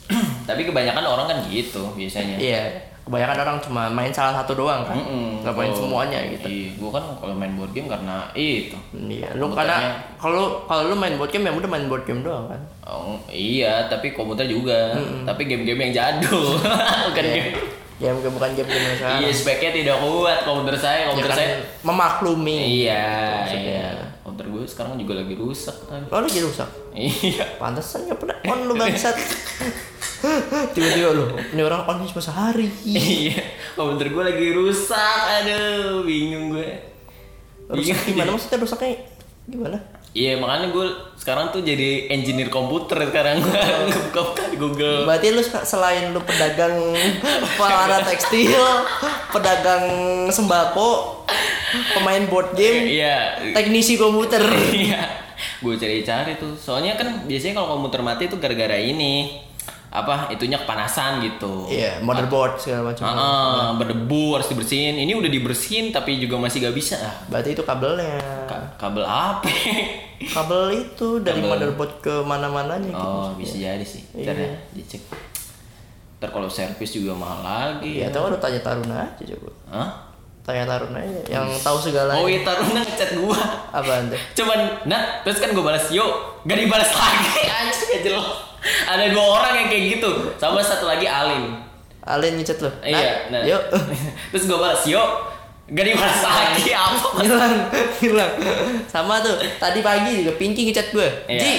[0.50, 2.38] Tapi kebanyakan orang kan gitu biasanya.
[2.38, 5.40] iya kebanyakan orang cuma main salah satu doang kan Mm-mm.
[5.40, 8.74] nggak main Oh, semuanya gitu Iya, gue kan kalau main board game karena itu.
[8.92, 9.78] iya lu karena
[10.16, 13.86] kalau kalau lu main board game ya udah main board game doang kan Oh, iya,
[13.86, 14.94] tapi komputer juga.
[15.24, 16.54] Tapi game-game yang jadul,
[17.04, 17.34] bukan Iya.
[17.34, 17.50] game.
[17.96, 21.00] ya bukan game game yang sekarang Iya, speknya tidak kuat komputer saya.
[21.00, 21.50] ya Komputer kan saya.
[21.82, 23.06] memaklumi Iya,
[23.40, 23.74] Maksudnya.
[23.74, 23.90] iya.
[24.22, 25.78] Komputer gue sekarang juga lagi rusak.
[25.84, 26.02] kan.
[26.04, 27.46] lo lagi rusak Iya.
[27.56, 29.16] pantesan nggak pernah on lu bangsat
[30.72, 33.42] tiba-tiba lu ini orang on cuma sehari Iya,
[33.74, 35.20] komputer gue lagi rusak.
[35.38, 36.70] Aduh, bingung gue.
[37.66, 38.94] rusak gimana maksudnya rusaknya
[39.46, 39.78] gimana
[40.12, 43.44] Iya, makanya gue sekarang tuh jadi engineer komputer sekarang.
[44.08, 45.04] Buka-buka di Google.
[45.04, 46.72] Berarti lu se- selain lu pedagang
[47.60, 48.64] para tekstil,
[49.28, 49.84] pedagang
[50.32, 51.20] sembako,
[51.92, 53.44] pemain board game, Iya.
[53.52, 54.40] teknisi komputer.
[54.72, 55.04] Iya.
[55.60, 56.56] Gue cari-cari tuh.
[56.56, 59.36] Soalnya kan biasanya kalau komputer mati itu gara-gara ini
[59.96, 61.66] apa itunya kepanasan gitu.
[61.66, 63.08] Iya, motherboard segala macam.
[63.08, 64.96] Ah, berdebu harus dibersihin.
[64.98, 66.96] Ini udah dibersihin tapi juga masih gak bisa.
[66.98, 68.20] Ah, Berarti itu kabelnya.
[68.44, 69.48] ka- kabel apa?
[70.16, 71.50] Kabel itu dari Kabel.
[71.50, 72.96] motherboard ke mana-mananya gitu.
[72.98, 74.04] oh, bisa jadi sih.
[74.14, 74.48] Ntar Iya.
[74.48, 75.04] ya, dicek.
[76.16, 78.00] Ntar kalau servis juga mahal lagi.
[78.00, 79.52] Iya, atau lu tanya Taruna aja coba.
[79.70, 79.90] Hah?
[80.42, 82.16] Tanya Taruna aja yang tahu segala.
[82.16, 83.36] Oh iya Taruna ngechat gua.
[83.70, 84.20] Apaan tuh?
[84.34, 86.08] Cuman, nah, terus kan gue balas yo,
[86.42, 88.28] gak dibalas lagi, anjir gak jelas.
[88.66, 91.54] Ada dua orang yang kayak gitu, sama satu lagi Alin.
[92.02, 92.70] Alien ngechat lu.
[92.80, 93.42] Iya, nah.
[93.42, 93.62] Yuk.
[94.30, 95.02] terus gue balas yo,
[95.68, 97.08] gak dibalas lagi apa?
[97.20, 97.56] hilang
[97.98, 98.32] hilang
[98.86, 101.40] sama tuh tadi pagi juga Pinky ngechat gue Iya.
[101.40, 101.54] Ji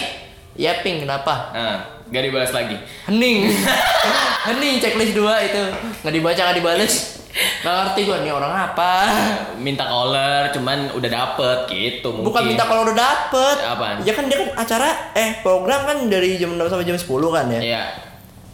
[0.56, 2.78] ya Pink kenapa Nah, gak dibalas lagi.
[3.04, 3.50] hening
[4.46, 5.58] hening checklist dua itu
[6.00, 7.15] nggak dibaca nggak dibales nggak
[7.58, 8.92] ngerti gue nih orang apa
[9.58, 12.26] Minta caller, cuman udah dapet gitu mungkin.
[12.26, 13.96] bukan minta kalau udah dapet Apaan?
[14.00, 17.46] ya kan dia kan acara eh program kan dari jam 6 sampai jam 10 kan
[17.50, 17.82] ya Iya,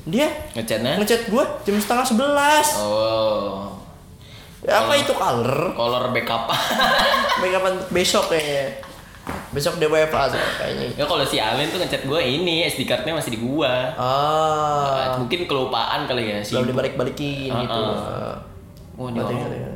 [0.05, 0.99] dia ngechatnya.
[0.99, 3.71] ngechat gue jam setengah sebelas Oh,
[4.63, 6.47] apa itu color caller backup.
[7.41, 8.79] backupan besok kayaknya
[9.49, 13.31] besok DWFA tuh kayaknya ya kalau si Alin tuh ngechat gue ini SD cardnya masih
[13.31, 13.91] di gua.
[13.95, 16.55] ah Mungkin kelupaan kali ya sih.
[16.55, 18.35] belum dibalik-balikin Ah, gitu ah.
[18.93, 19.71] Oh, ini orang ya.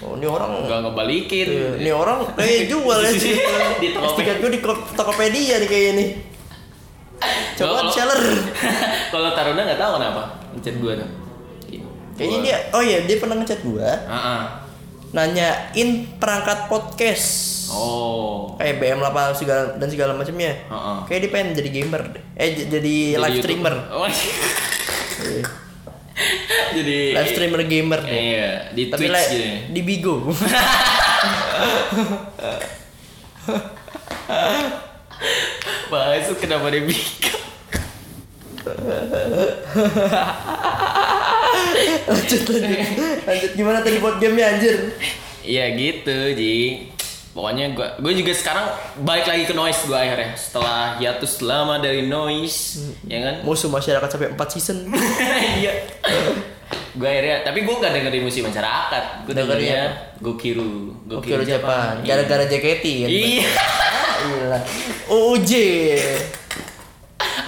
[0.00, 1.46] Oh, ini orang nggak ngebalikin.
[1.46, 3.36] Iya, ini orang kayak jual ya sih.
[3.78, 4.10] Di Tokopedia.
[4.10, 6.08] Stiker gue di Ko- Tokopedia nih kayaknya nih.
[7.54, 8.20] Coba Kalau- seller.
[9.12, 11.10] Kalau Taruna nggak tahu kenapa ngechat gue tuh.
[12.12, 14.40] Kayaknya dia oh iya dia pernah ngechat gua Ah, ah.
[15.12, 17.26] nanyain perangkat podcast.
[17.68, 18.52] Oh.
[18.54, 20.52] Kayak BM8 segala dan segala macamnya.
[20.62, 20.96] Heeh.
[21.06, 22.24] Kayak dia pengen jadi gamer deh.
[22.34, 23.74] Eh jadi, Jadi live streamer.
[23.90, 24.04] Oh,
[25.22, 25.44] Iya.
[26.76, 28.12] jadi live streamer gamer deh.
[28.12, 29.72] Iya, di Tapi Twitch gitu.
[29.72, 30.16] di Bigo.
[36.22, 37.34] Itu kenapa dia bikin?
[42.08, 42.78] lanjut lanjut.
[43.26, 44.94] Lanjut gimana tadi buat gamenya anjir?
[45.42, 46.86] Iya gitu, Ji.
[47.32, 48.68] Pokoknya gua gue juga sekarang
[49.00, 52.76] balik lagi ke noise gue akhirnya setelah hiatus lama dari noise,
[53.08, 53.34] ya kan?
[53.40, 54.76] Musuh masyarakat sampai 4 season.
[55.60, 55.72] Iya.
[56.92, 59.24] gue akhirnya, tapi gue gak dengerin musik masyarakat.
[59.24, 60.20] Gue Dengerin dengerinnya apa?
[60.20, 62.04] Gokiru, Oke, lu Jepang.
[62.04, 63.08] Gara-gara JKT kan.
[63.08, 63.48] Iya.
[64.22, 64.58] Gila.
[65.32, 65.52] UJ.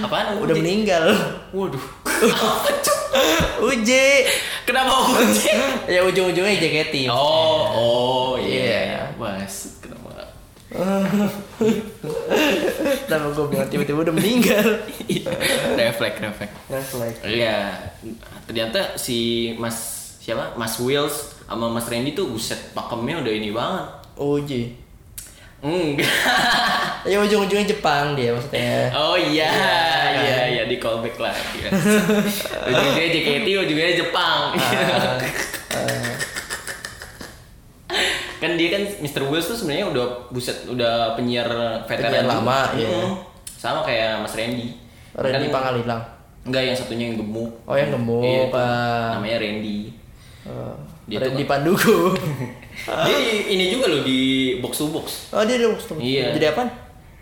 [0.00, 0.40] Apaan?
[0.40, 1.04] Udah meninggal.
[1.52, 1.84] Waduh.
[3.68, 3.90] UJ.
[4.66, 5.52] Kenapa kunci?
[5.86, 7.12] Ya ujung-ujungnya JKT.
[7.12, 8.64] Oh, oh Iya.
[8.64, 9.00] iya.
[9.14, 9.73] Mas,
[10.74, 11.30] kenapa?
[13.06, 14.66] Kenapa gue bilang tiba-tiba udah meninggal?
[15.78, 17.18] refleks refleks Refleks.
[17.22, 17.78] Iya,
[18.44, 19.76] ternyata si Mas
[20.18, 20.58] siapa?
[20.58, 23.86] Mas Wills sama Mas Randy tuh buset pakemnya udah ini banget.
[24.18, 24.62] Uji.
[25.62, 26.10] Enggak.
[27.04, 28.88] Ya ujung-ujungnya Jepang dia maksudnya.
[28.96, 31.68] Oh iya, Iya, iya, iya di callback lagi.
[32.64, 34.56] ujungnya JKT, ujungnya Jepang.
[34.56, 35.20] Ah,
[35.76, 36.16] ah.
[38.54, 39.22] Kan dia kan Mr.
[39.26, 41.50] Wills tuh sebenarnya udah buset udah penyiar
[41.90, 42.86] veteran Penyiar lama, iya.
[42.86, 43.12] Mm.
[43.58, 44.78] Sama kayak Mas Randy.
[45.18, 46.02] Randy Kan- Pangalilang.
[46.46, 47.50] Enggak, yang satunya yang gemuk.
[47.66, 48.22] Oh yang gemuk.
[48.22, 49.18] Iya, ah.
[49.18, 49.90] namanya Randy.
[50.46, 50.76] Oh,
[51.10, 52.14] Dia Randy Pandugo.
[53.06, 53.16] Dia
[53.50, 54.18] ini juga loh di
[54.62, 55.06] box to box.
[55.34, 56.04] oh dia udah box to box.
[56.06, 56.26] Iya.
[56.36, 56.62] Jadi apa?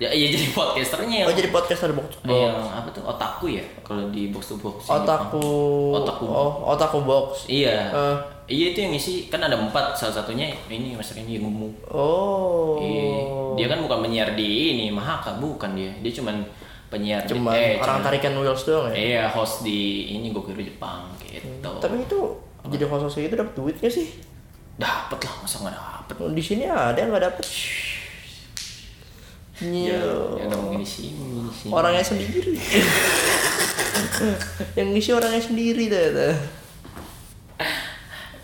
[0.03, 2.35] Ya, iya jadi podcasternya Oh jadi podcast ada box to box.
[2.35, 4.90] yang apa tuh otaku ya kalau di box to box.
[4.90, 5.49] Otaku.
[5.95, 6.25] Otaku.
[6.27, 7.47] Oh otaku box.
[7.47, 7.92] Iya.
[7.95, 8.16] Eh.
[8.44, 11.72] Iya itu yang ngisi kan ada empat salah satunya ini Mas Randy yang gemuk.
[11.88, 12.76] Oh.
[12.78, 13.11] Iya.
[13.55, 15.88] Dia kan bukan penyiar di ini Mahaka bukan dia.
[15.98, 16.40] Dia cuman
[16.88, 18.94] penyiar di- Cuma eh, orang cuman- tarikan wheels doang ya.
[18.94, 21.68] Iya host di ini gue kira Jepang gitu.
[21.78, 22.18] Tapi itu
[22.68, 24.09] jadi host gitu dapat duit gak sih?
[24.74, 25.74] Dapet lah masa nggak
[26.09, 26.24] dapet?
[26.33, 27.44] Di sini ada yang nggak dapet.
[29.62, 30.02] Ya, Iya.
[30.42, 31.46] ya di sini.
[31.46, 31.70] di sini.
[31.70, 32.50] Orangnya sendiri.
[34.76, 36.35] yang ngisi orangnya sendiri tuh.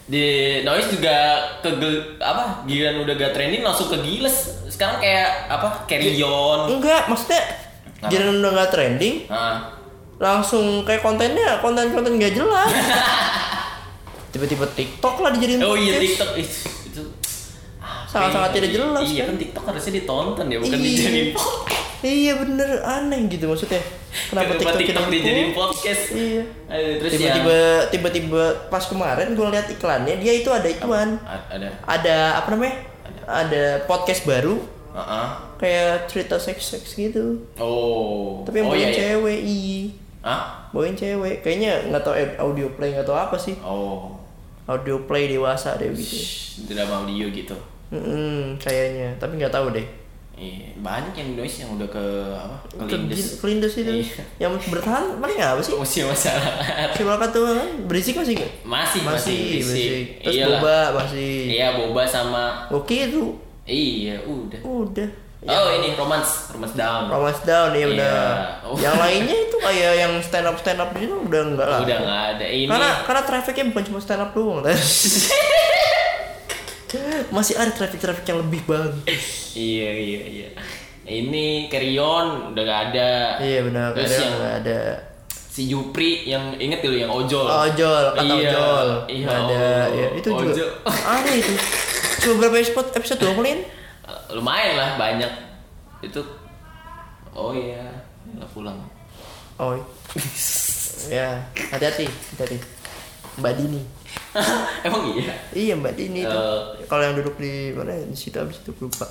[0.09, 0.25] Di
[0.65, 1.17] noise juga
[1.61, 1.69] ke
[2.17, 7.45] apa giliran udah gak trending langsung ke giles sekarang kayak apa carry on Enggak, maksudnya
[7.93, 8.09] Kenapa?
[8.09, 9.57] jangan udah nggak trending, nah,
[10.17, 12.71] langsung kayak kontennya konten-konten nggak jelas.
[14.33, 17.03] Tiba-tiba TikTok lah dijadiin oh iya tiktok itu, itu
[17.81, 19.35] apa Sangat-sangat tidak jelas, iya kan?
[19.35, 20.87] kan tiktok harusnya ditonton ya bukan Iya.
[20.87, 23.83] dijadiin podcast Iya bener aneh gitu maksudnya.
[24.31, 26.03] Kenapa, Kenapa TikTok, tiktok jadi dijadiin podcast?
[26.15, 26.43] Iya.
[26.71, 27.59] Aduh, terus ya Tiba-tiba
[27.91, 31.19] tiba-tiba pas kemarin gue lihat iklannya dia itu ada ituan.
[31.27, 32.77] Ada Ada apa namanya?
[33.27, 34.57] Ada podcast baru
[34.95, 35.27] Heeh.
[35.59, 37.45] kayak cerita seks-seks gitu.
[37.59, 38.97] oh Tapi yang oh, iya, iya.
[38.97, 39.81] cewek, iya.
[40.23, 40.43] Hah?
[40.71, 41.43] Bawain cewek.
[41.43, 43.59] Kayaknya nggak tahu eh, audio play nggak tahu apa sih.
[43.61, 44.15] oh
[44.69, 46.17] Audio play dewasa deh gitu.
[46.69, 47.57] Drama audio gitu
[47.89, 49.17] Hmm, kayaknya.
[49.17, 49.87] Tapi nggak tahu deh.
[50.39, 52.57] Iya, banyak yang noise yang udah ke apa?
[52.87, 53.91] Kelindes, kelindes itu.
[53.91, 54.23] Iya.
[54.39, 55.75] Yang bertahan paling apa sih?
[55.75, 56.63] Musim masalah.
[56.95, 57.51] Si Malaka tuh
[57.85, 58.53] berisik masih nggak?
[58.63, 59.93] Masih, masih, Masih, berisik.
[60.23, 60.59] Terus Iyalah.
[60.63, 61.33] boba masih.
[61.51, 63.35] Iya, boba sama Oke itu.
[63.67, 64.63] iya, udah.
[64.63, 65.11] Udah.
[65.39, 67.07] Oh, ini romance, romance down.
[67.07, 67.87] Romance down ya Iya.
[67.95, 68.31] benar.
[68.63, 68.75] Oh.
[68.75, 71.79] Yang lainnya itu kayak yang stand up stand up gitu udah enggak lah.
[71.83, 72.47] Udah nggak ada.
[72.47, 74.63] Ini Karena karena trafficnya bukan cuma stand up doang.
[77.29, 79.53] Masih ada traffic-traffic yang lebih bagus.
[79.53, 80.49] iya, iya, iya.
[81.05, 83.11] Ini Carrion udah nggak ada.
[83.41, 84.81] Iya benar, Terus kadang yang nggak ada.
[85.29, 87.45] si Jupri yang inget dulu yang ojol.
[87.45, 88.89] Ojol, kata Iya, ojol.
[89.09, 89.59] Iya, Nggak ada.
[89.59, 90.51] oh, Ya, itu juga.
[90.53, 90.71] ojol.
[91.13, 91.53] Aneh itu.
[92.19, 93.61] Cuma berapa episode episode doang Lin?
[94.31, 95.33] Lumayan lah, banyak.
[96.01, 96.21] Itu
[97.33, 98.03] Oh iya,
[98.35, 98.79] lah pulang.
[99.57, 99.75] Oh.
[101.09, 101.39] ya,
[101.73, 102.59] hati-hati, hati-hati.
[103.39, 103.81] Mbak Dini.
[104.87, 105.35] Emang iya?
[105.51, 106.31] Iya Mbak Dini itu.
[106.31, 106.85] Eh.
[106.85, 108.05] Kalau yang duduk di mana ya?
[108.05, 109.07] di situ habis itu lupa.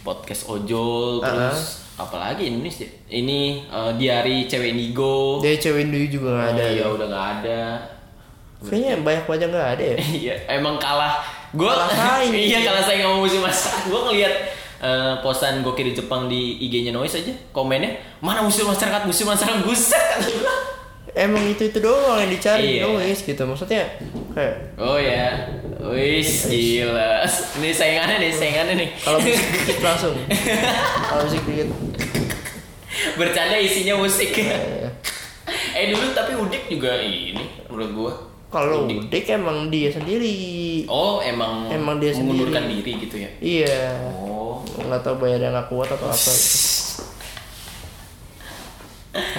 [0.00, 1.28] podcast ojol Uh-huh.
[1.28, 6.62] terus apalagi Indonesia ini eh, diari cewek indigo Dia cewek dulu juga nggak ada.
[6.62, 7.62] Oh, iya udah nggak ada
[8.60, 9.96] Kayaknya banyak banyak nggak ada ya.
[10.24, 12.32] iya emang kalah gue Kalah saing.
[12.48, 14.34] iya kalah saing sama musim masyarakat gue ngeliat
[14.80, 19.60] eh, posan gue di Jepang di IG-nya Noise aja komennya mana musim masyarakat musim masyarakat
[19.60, 20.16] buset.
[21.10, 22.86] Emang itu itu doang yang dicari Iya.
[22.86, 23.42] nulis gitu.
[23.42, 23.84] Maksudnya
[24.30, 25.26] kayak oh ya
[25.82, 27.26] wis gila
[27.58, 30.14] ini saingannya nih saingannya nih kalau musik dikit langsung.
[31.08, 31.68] Kalau musik dikit.
[33.16, 34.90] bercanda isinya musik Iya.
[35.72, 37.32] eh dulu tapi Udik juga ini
[37.66, 38.12] menurut gue
[38.48, 39.06] Kalau Udik.
[39.06, 40.34] Udik emang dia sendiri.
[40.84, 42.82] Oh, emang Emang dia mengundurkan sendiri.
[42.82, 43.30] diri gitu ya?
[43.38, 43.94] Iya.
[44.12, 44.58] Oh.
[44.76, 46.18] Nggak tahu bayarnya nggak kuat atau apa.
[46.18, 46.58] gitu.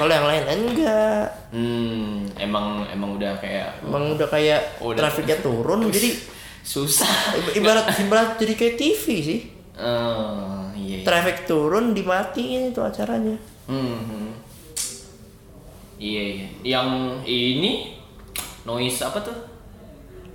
[0.02, 1.26] Kalau yang lain enggak.
[1.54, 4.98] Hmm, emang emang udah kayak Emang udah kayak Udah.
[4.98, 6.18] trafiknya turun jadi
[6.66, 7.38] susah.
[7.54, 9.40] ibarat ibarat jadi kayak TV sih.
[9.78, 10.98] Eh, iya.
[10.98, 11.06] iya.
[11.06, 13.38] Traffic turun dimatiin itu acaranya.
[13.70, 14.30] Hmm, hmm.
[16.02, 16.48] Iya, iya.
[16.66, 16.90] Yang
[17.30, 17.94] ini
[18.66, 19.38] noise apa tuh?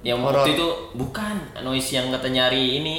[0.07, 0.35] Yang Horor.
[0.47, 1.35] waktu itu bukan
[1.67, 2.97] noise yang kata nyari ini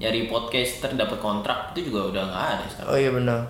[0.00, 2.88] nyari podcaster dapat kontrak itu juga udah nggak ada sekarang.
[2.88, 3.40] Oh iya benar.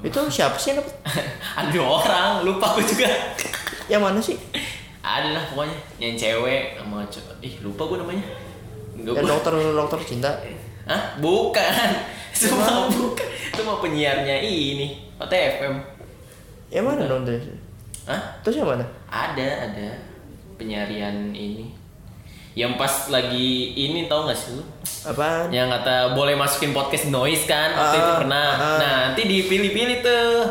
[0.00, 0.94] Itu siapa sih yang dapet?
[1.60, 3.08] ada orang lupa aku juga.
[3.90, 4.38] Yang mana sih?
[5.00, 7.34] ada lah pokoknya yang cewek sama cowok.
[7.40, 8.24] Ih lupa gue namanya.
[8.94, 10.30] Enggak Yang dokter dokter cinta.
[10.84, 11.02] Hah?
[11.18, 11.88] Bukan.
[12.36, 13.28] Semua bukan.
[13.48, 15.08] Itu mau penyiarnya ini.
[15.16, 15.76] OTFM.
[16.68, 17.24] Yang mana dong?
[18.08, 18.20] Hah?
[18.44, 18.84] Terus yang mana?
[19.08, 19.88] Ada, ada.
[20.60, 21.79] Penyarian ini.
[22.52, 24.64] Yang pas lagi ini tau gak sih lu?
[25.02, 25.48] Apaan?
[25.48, 28.48] Yang kata boleh masukin podcast noise kan waktu Ah, itu pernah.
[28.52, 28.76] ah.
[28.76, 30.50] Nah nanti dipilih-pilih tuh.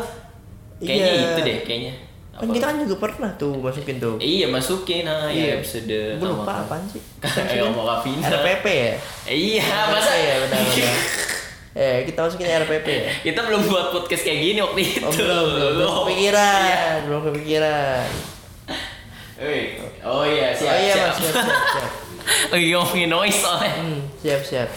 [0.80, 1.24] Kayaknya Iya.
[1.26, 1.94] itu deh kayaknya.
[2.32, 4.16] Kan kita kan juga pernah tuh masukin tuh.
[4.16, 5.44] Iya masukin nah Iya.
[5.46, 7.02] ya episode Gue lupa apaan sih?
[7.20, 8.26] Kayak ngomong Kavina.
[8.32, 8.94] RPP ya?
[9.28, 10.96] Eh, Iya masa ya benar benar.
[11.70, 13.10] Eh kita masukin RPP ya?
[13.22, 15.04] Kita belum buat podcast kayak gini waktu itu.
[15.04, 15.96] Oh belum, belum, belum Oh.
[16.02, 18.06] kepikiran, belum kepikiran.
[19.40, 21.08] Eh, Oh iya siap oh iya siap.
[21.08, 21.92] mas, siap, siap, siap.
[22.52, 23.72] Lagi ngomongin noise soalnya.
[23.80, 24.68] Hmm, siap, siap.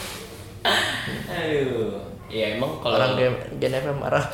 [1.27, 1.99] Aduh.
[2.33, 4.25] Ya emang kalau Orang Gen, Gen FM marah.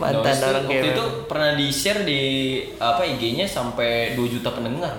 [0.00, 2.20] Mantan Noise orang waktu Gen itu pernah di share di
[2.78, 4.94] apa IG-nya sampai 2 juta pendengar.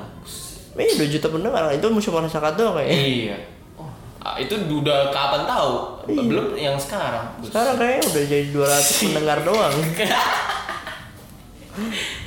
[0.78, 3.00] Eh, 2 juta pendengar, itu musuh masyarakat doang kayaknya.
[3.02, 3.38] iya.
[3.76, 3.90] Oh,
[4.22, 5.74] ah, itu udah kapan tahu?
[6.06, 7.26] Belum yang sekarang.
[7.42, 9.74] Sekarang kayaknya udah jadi 200 pendengar doang.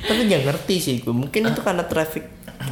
[0.03, 2.25] Tapi nggak ngerti sih gue, mungkin itu karena traffic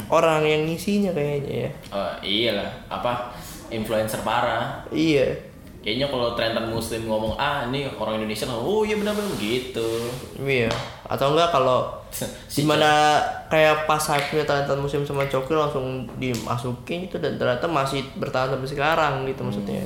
[0.08, 1.70] orang yang ngisinya kayaknya ya.
[1.92, 3.32] Oh, iyalah, apa
[3.72, 4.84] influencer parah.
[4.92, 5.52] Iya.
[5.82, 10.06] Kayaknya kalau trentan muslim ngomong ah ini orang Indonesia oh iya benar-benar gitu.
[10.38, 10.70] Iya.
[11.10, 11.90] Atau enggak kalau
[12.56, 13.18] di mana
[13.50, 18.68] kayak pas hype-nya Talentan Musim sama Cokil langsung dimasukin itu dan ternyata masih bertahan sampai
[18.70, 19.82] sekarang gitu maksudnya.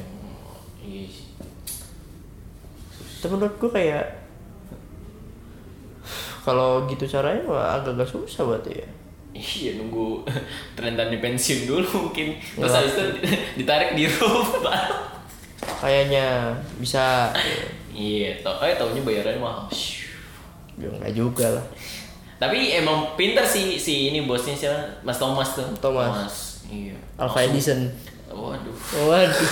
[0.85, 1.27] Iya sih.
[3.25, 4.26] Tapi menurut gue kayak
[6.47, 8.87] kalau gitu caranya wah agak-agak susah buat ya.
[9.35, 10.23] Iya nunggu
[10.79, 12.79] trentan di pensiun dulu mungkin terus Nggak.
[12.79, 13.05] habis itu
[13.59, 14.31] ditarik di baru.
[15.83, 17.67] Kayaknya bisa ya.
[17.91, 19.65] Iya, tau, eh taunya bayarannya mahal.
[20.77, 21.65] ya enggak juga lah.
[22.37, 24.77] Tapi emang pinter sih si ini bosnya siapa?
[25.01, 25.65] Mas Thomas tuh.
[25.81, 26.61] Thomas.
[26.69, 26.93] Iya.
[27.17, 27.81] Alpha Langsung- Edison.
[28.29, 28.77] Waduh.
[29.09, 29.49] Waduh.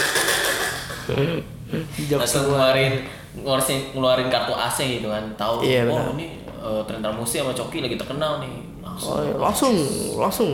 [2.20, 2.68] Langsung semua.
[2.70, 2.94] ngeluarin
[3.34, 5.24] ngeluarin ngeluarin kartu AC gitu kan.
[5.34, 6.12] Tahu Iya, oh benar.
[6.14, 6.26] ini
[6.64, 8.54] uh, Trentan Musi sama Coki lagi terkenal nih.
[8.80, 9.10] Langsung.
[9.10, 9.34] Oh, iya.
[9.36, 9.74] langsung
[10.16, 10.50] langsung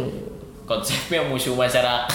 [0.62, 2.06] Konsepnya musuh masyarakat.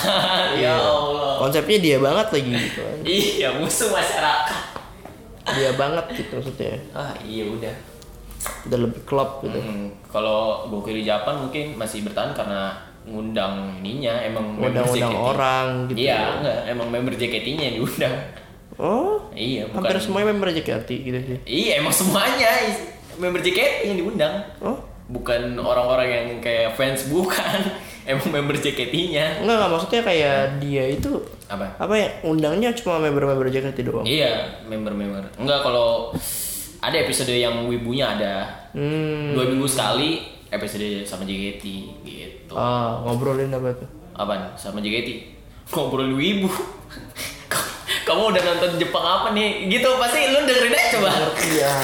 [0.55, 0.73] ya Iya.
[0.75, 1.36] Allah.
[1.38, 2.81] konsepnya dia banget lagi gitu.
[3.03, 4.63] Iya, musuh masyarakat.
[5.51, 6.79] Dia banget gitu maksudnya.
[6.91, 7.75] Ah, iya udah.
[8.63, 9.60] Udah lebih klub gitu.
[9.60, 12.71] Hmm, kalau Gokil di Japan mungkin masih bertahan karena
[13.03, 15.27] ngundang ininya emang member Undang-undang JKT.
[15.27, 15.97] orang gitu.
[15.99, 18.15] Iya, enggak, emang member JKT-nya yang diundang.
[18.75, 19.84] Oh, Iya, bukan.
[19.84, 21.38] hampir semuanya member JKT gitu sih.
[21.43, 22.49] Iya, emang semuanya
[23.17, 24.36] member JKT yang diundang.
[24.60, 27.62] Oh, Bukan orang-orang yang kayak fans bukan.
[28.06, 29.41] Emang member JKT-nya.
[29.41, 31.10] enggak enggak maksudnya kayak dia itu
[31.45, 31.65] Apa?
[31.78, 34.06] apa ya undangnya cuma member-member JKT doang.
[34.06, 35.41] Iya, member-member.
[35.41, 36.13] Enggak kalau
[36.80, 38.45] ada episode yang wibunya ada.
[38.78, 39.34] Hmm.
[39.34, 41.63] Dua minggu sekali episode sama JKT
[42.06, 42.54] gitu.
[42.54, 43.89] Ah, ngobrolin apa tuh?
[44.13, 44.54] Apaan?
[44.54, 45.10] Sama JKT?
[45.73, 46.49] Ngobrol wibu.
[48.05, 49.65] Kamu udah nonton Jepang apa nih?
[49.65, 51.09] Gitu pasti lu dengerin aja coba.
[51.09, 51.75] Ngerti ya.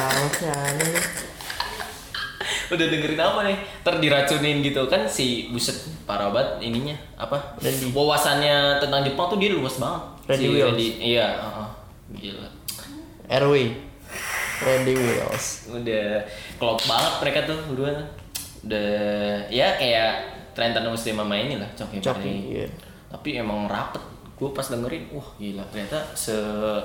[2.71, 3.57] Udah dengerin apa nih?
[3.81, 7.57] Ntar diracunin gitu kan si buset parah banget ininya apa?
[7.57, 7.89] Randy.
[7.89, 10.01] Wawasannya tentang Jepang tuh dia luas banget.
[10.29, 10.67] Randy Si Wills.
[10.69, 11.67] Randy, iya, heeh.
[12.21, 12.49] gila.
[13.41, 13.53] RW.
[14.61, 15.45] Randy Wills.
[15.73, 16.21] Udah
[16.61, 17.91] klop banget mereka tuh berdua.
[18.61, 18.93] Udah
[19.49, 22.67] ya kayak Trentan Muslim sama ini lah, Coki Coki, iya.
[23.09, 24.10] Tapi emang rapet.
[24.41, 26.33] Gue pas dengerin, wah gila ternyata se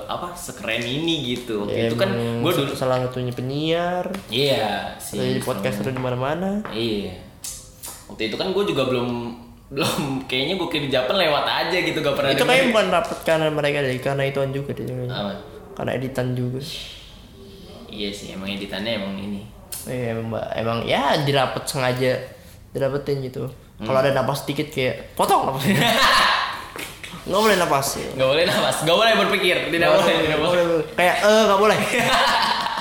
[0.05, 1.65] apa sekeren ini gitu.
[1.65, 4.05] Ya, itu kan gue dulu salah satunya penyiar.
[4.29, 6.61] Iya, si Jadi podcaster di mana-mana.
[6.69, 7.17] Iya.
[8.13, 9.09] Waktu itu kan gue juga belum
[9.73, 13.47] belum kayaknya gue di Japan lewat aja gitu gak pernah Itu kayaknya bukan rapet karena
[13.49, 14.85] mereka deh, karena ituan juga deh.
[15.09, 15.33] Apa?
[15.73, 16.61] Karena editan juga.
[17.89, 19.41] Iya sih, emang editannya emang ini.
[19.89, 22.21] Iya emang, emang ya dirapet sengaja
[22.69, 23.49] dirapetin gitu.
[23.81, 25.81] Kalau ada napas dikit kayak potong napasnya.
[27.27, 27.87] Nggak boleh napas.
[27.93, 28.07] Ya.
[28.15, 30.63] Gak boleh nafas, gak boleh berpikir, tidak boleh, tidak boleh.
[30.95, 31.79] Kayak eh nggak boleh.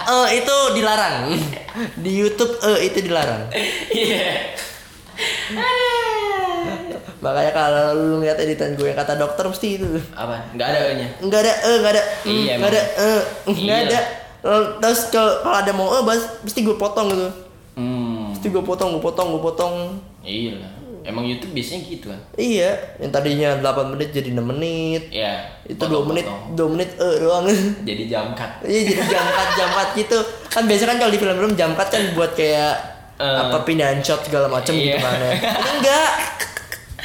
[0.07, 1.35] Eh itu dilarang.
[1.99, 3.51] Di YouTube eh itu dilarang.
[3.91, 4.55] Iya.
[7.17, 9.99] Makanya kalau lu ngeliat editan gue kata dokter mesti itu.
[10.15, 10.47] Apa?
[10.55, 11.09] Gak ada nya.
[11.19, 12.03] Enggak ada eh enggak ada.
[12.23, 13.87] Iya, Enggak ada eh enggak Iya.
[13.89, 14.01] ada.
[14.79, 17.29] Terus kalau kalau ada mau eh bas mesti gue potong gitu.
[17.75, 18.31] Hmm.
[18.31, 19.75] Mesti gue potong, gue potong, gue potong.
[20.23, 20.71] Iya lah.
[21.07, 22.21] Emang YouTube biasanya gitu kan.
[22.35, 25.03] Iya, yang tadinya 8 menit jadi 6 menit.
[25.09, 25.47] Iya.
[25.65, 26.27] Itu 2 menit.
[26.27, 27.47] 2 menit eh doang.
[27.89, 28.51] Jadi jam cut.
[28.61, 30.19] Iya jadi jam cut, jam cut gitu.
[30.47, 32.75] Kan biasa kan kalau di film-film jam cut kan buat kayak
[33.17, 33.25] Eh.
[33.25, 35.01] apa pindahan shot segala macam gitu Iya.
[35.01, 35.33] kan ya.
[35.57, 36.11] Ini enggak.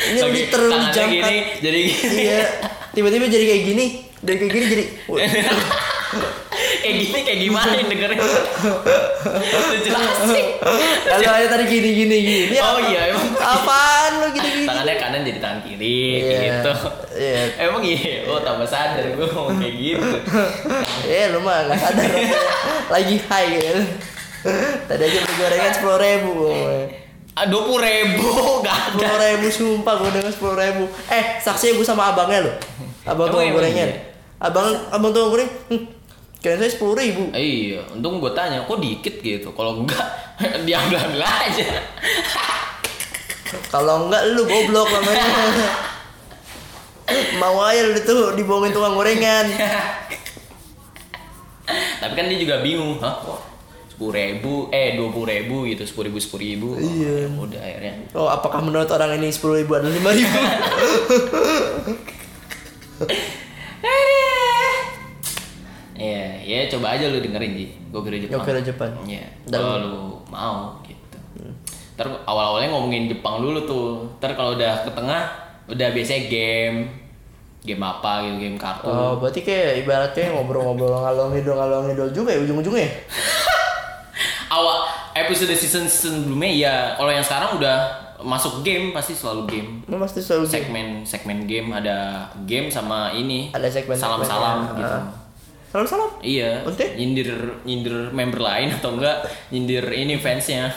[0.01, 1.45] Ini Lagi literally jam gini, cut.
[1.61, 2.15] jadi gini.
[2.19, 2.41] Iya.
[2.91, 3.85] Tiba-tiba jadi kayak gini,
[4.19, 4.85] dari kayak gini jadi
[6.81, 8.17] kayak gini kayak gimana yang dengerin?
[9.79, 10.45] Jelasin.
[11.03, 12.55] Lalu aja tadi gini gini gini.
[12.57, 13.27] Oh apa- iya, emang.
[13.35, 14.65] Apaan lu gini gini?
[14.65, 16.39] Tangannya kanan jadi tangan kiri Iya.
[16.41, 16.71] gitu.
[17.13, 17.41] Iya.
[17.59, 20.07] Emang iya, oh tambah sadar gue ngomong kayak gitu.
[21.11, 22.09] Eh lu mah gak sadar
[22.89, 23.81] lagi high gitu.
[24.83, 26.33] Tadi aja beli gorengan sepuluh ribu.
[27.31, 28.27] Ah, dua puluh ribu
[28.65, 28.97] gak ada.
[28.97, 30.83] Sepuluh ribu sumpah gue dengar sepuluh ribu.
[31.07, 32.55] Eh saksinya gue sama abangnya loh.
[33.01, 33.87] Abang emang gorengan.
[33.87, 33.97] iya?
[34.37, 35.49] Abang abang tukang goreng.
[35.69, 35.85] Hmm,
[36.41, 37.29] kirain saya sepuluh ribu.
[37.37, 39.53] Iya, untung gue tanya, kok dikit gitu?
[39.53, 40.01] Kalau enggak,
[40.67, 41.69] diambil ambil aja.
[43.69, 45.29] Kalau enggak lu goblok namanya.
[47.41, 49.45] Mau aja lu tuh dibohongin tukang gorengan.
[52.01, 53.21] Tapi kan dia juga bingung, hah?
[53.85, 56.73] Sepuluh ribu, eh dua puluh ribu gitu, sepuluh ribu, sepuluh ribu.
[56.73, 57.29] Iya.
[57.37, 57.93] Oh, udah akhirnya.
[58.17, 60.39] Oh, apakah menurut orang ini sepuluh ribu adalah lima ribu?
[66.01, 67.67] Iya, ya coba aja lu dengerin Ji.
[67.93, 68.41] Gue kira Jepang.
[68.41, 68.91] Gokil Jepang.
[69.05, 69.25] Iya.
[69.45, 69.97] Kalau lu
[70.33, 71.17] mau gitu.
[71.93, 73.87] Ntar awal-awalnya ngomongin Jepang dulu tuh.
[74.17, 75.29] Ntar kalau udah ke tengah,
[75.69, 76.77] udah biasanya game.
[77.61, 78.89] Game apa gitu, game kartu.
[78.89, 82.89] oh, berarti kayak ibaratnya ngobrol-ngobrol ngalor ngidul ngalor ngidul juga ya ujung-ujungnya.
[84.57, 84.77] Awal
[85.13, 86.75] episode season season sebelumnya ya.
[86.97, 87.77] Kalau yang sekarang udah
[88.25, 89.69] masuk game pasti selalu game.
[89.85, 90.49] Pasti selalu.
[90.49, 93.53] Segmen segmen game ada game sama ini.
[93.53, 95.20] Ada segmen salam-salam gitu.
[95.71, 96.11] Salam salam.
[96.19, 96.89] Iya, Maksudnya?
[96.99, 97.29] nyindir
[97.63, 100.67] nyindir member lain atau enggak nyindir ini fansnya.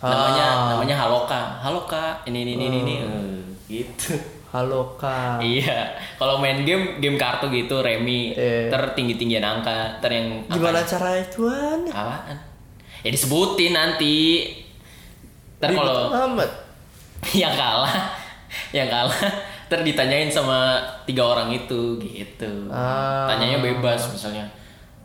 [0.00, 0.64] Namanya Ah.
[0.72, 1.60] namanya Haloka.
[1.60, 2.94] Haloka, ini ini ini ini, ini.
[3.00, 4.16] Eh, gitu.
[4.48, 5.42] Halo kak.
[5.42, 8.70] Iya, kalau main game game kartu gitu remi Iya.
[8.70, 11.84] ter tinggi tinggian angka, ter yang Gimana cara ituan?
[11.90, 12.38] Apaan?
[13.02, 14.46] Ya disebutin nanti.
[15.60, 16.50] Ntar kalau amat.
[17.42, 18.12] yang kalah,
[18.70, 19.16] yang kalah,
[19.68, 22.68] ntar ditanyain sama tiga orang itu gitu.
[22.68, 23.28] Ah.
[23.32, 24.46] Tanyanya bebas misalnya.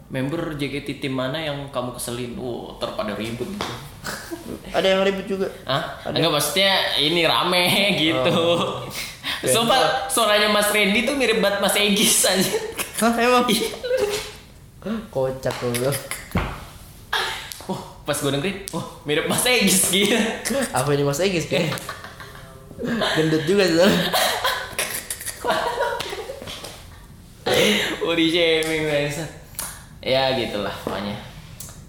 [0.10, 2.34] Member JKT tim mana yang kamu keselin?
[2.41, 3.74] Oh, ntar pada ribut gitu.
[4.78, 5.47] Ada yang ribut juga.
[5.70, 6.01] Hah?
[6.10, 7.64] Enggak maksudnya ini rame
[8.03, 8.38] gitu.
[9.53, 12.51] Sumpah suaranya Mas Randy tuh mirip banget Mas Egis aja.
[12.99, 13.45] Hah emang?
[13.47, 13.70] Iya.
[15.14, 15.91] Kocak lu.
[17.70, 20.18] Wah, pas gue dengerin, wah mirip Mas Egis gitu.
[20.74, 21.45] Apa ini Mas Egis?
[23.14, 23.78] Gendut juga sih.
[28.10, 29.22] Oh di shaming biasa.
[30.01, 31.14] Ya gitulah pokoknya.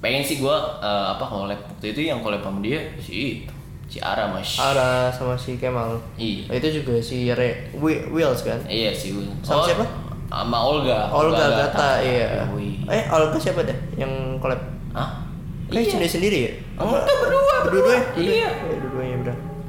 [0.01, 3.53] Pengen sih gua eh, apa collab waktu itu yang collab sama dia si itu.
[3.89, 4.55] Si Ara mas.
[4.55, 5.97] Ara sama si Kemal.
[6.15, 6.53] Iya.
[6.53, 8.61] Itu juga si Re Wi- Wills kan?
[8.69, 9.17] Iya sih.
[9.17, 9.33] Will.
[9.41, 9.89] Sama siapa?
[10.29, 11.09] Sama Olga.
[11.09, 12.45] Olga Gata, iya.
[12.47, 12.85] Yoi.
[12.85, 14.61] Eh, Olga siapa deh yang collab?
[14.93, 15.25] Hah?
[15.73, 15.91] Kayak Iya.
[15.97, 16.53] sendiri sendiri ya?
[16.77, 18.03] Enggak, berdua, Berdua ya?
[18.15, 18.49] Iya.
[18.69, 18.79] Eh,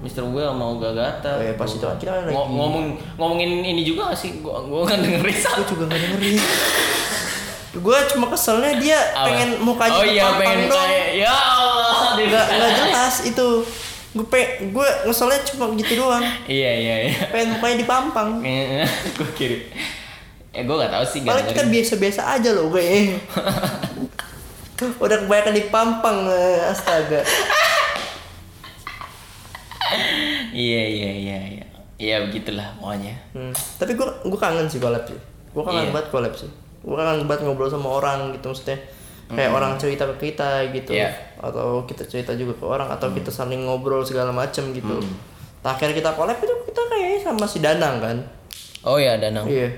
[0.02, 0.04] Dua-duanya udah.
[0.04, 1.32] Mister gue sama Olga Gata.
[1.32, 2.86] Oh, iya, pas itu kita lagi- Ngo- ngomong
[3.16, 4.42] ngomongin ini juga gak sih?
[4.42, 6.36] Gua gua kan dengerin Gue juga gak dengerin.
[7.74, 9.32] Gue cuma keselnya dia Apa?
[9.32, 12.20] pengen mukanya Oh iya pengen kayak ya Allah.
[12.20, 13.48] dia- Nggak nggak jelas itu.
[14.12, 16.20] Gue pe gue ngeselnya cuma gitu doang.
[16.44, 17.16] Iya iya iya.
[17.30, 18.44] Pengen mukanya dipampang.
[19.18, 19.62] gue kirim.
[20.52, 22.84] Eh gue gak tahu sih gak Paling kita biasa-biasa aja loh gue.
[24.98, 27.24] Udah kebanyakan dipampang eh, astaga.
[30.52, 31.66] Iya iya iya iya.
[31.96, 33.14] Iya begitulah pokoknya.
[33.32, 33.54] Hmm.
[33.78, 35.18] Tapi gue gue kangen sih collab sih.
[35.52, 35.94] Gue kangen Iya.
[35.94, 36.50] banget collab sih.
[36.82, 38.78] Gue kangen banget ngobrol sama orang gitu maksudnya.
[39.32, 40.92] Kayak orang cerita ke kita gitu.
[40.92, 41.14] Iya.
[41.38, 45.00] Atau kita cerita juga ke orang atau kita saling ngobrol segala macem gitu.
[45.62, 48.18] Terakhir kita collab itu kita kayaknya sama si Danang kan.
[48.84, 49.46] Oh iya Danang.
[49.48, 49.72] Iya.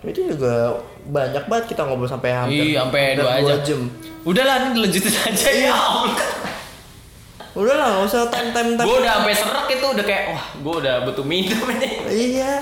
[0.00, 0.72] Itu juga
[1.04, 3.60] banyak banget kita ngobrol sampai hampir Iya, sampai dua jam.
[3.60, 3.80] jam.
[4.22, 5.68] Udahlah ini dilanjutin aja Iya.
[5.68, 5.76] ya.
[7.54, 8.82] Udah lah, nggak usah time time time.
[8.84, 11.88] gue udah sampai serak itu udah kayak wah gue udah butuh minum ini.
[12.04, 12.52] Iya.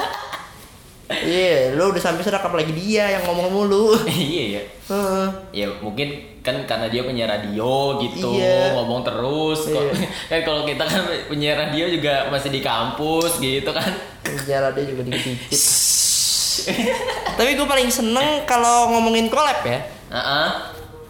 [1.12, 3.96] Iya, lo udah sampai serak apalagi dia yang ngomong mulu.
[4.06, 4.62] iya ya.
[4.88, 5.26] Heeh.
[5.52, 6.08] Ya mungkin
[6.40, 8.72] kan karena dia penyiar radio gitu Iya.
[8.74, 9.68] ngomong terus.
[9.68, 9.92] Iya.
[10.30, 13.92] kan kalau kita kan penyiar radio juga masih di kampus gitu kan.
[14.20, 15.52] Penjara dia juga dikit-dikit.
[17.36, 19.80] Tapi gue paling seneng kalau ngomongin collab ya.
[20.08, 20.48] Heeh.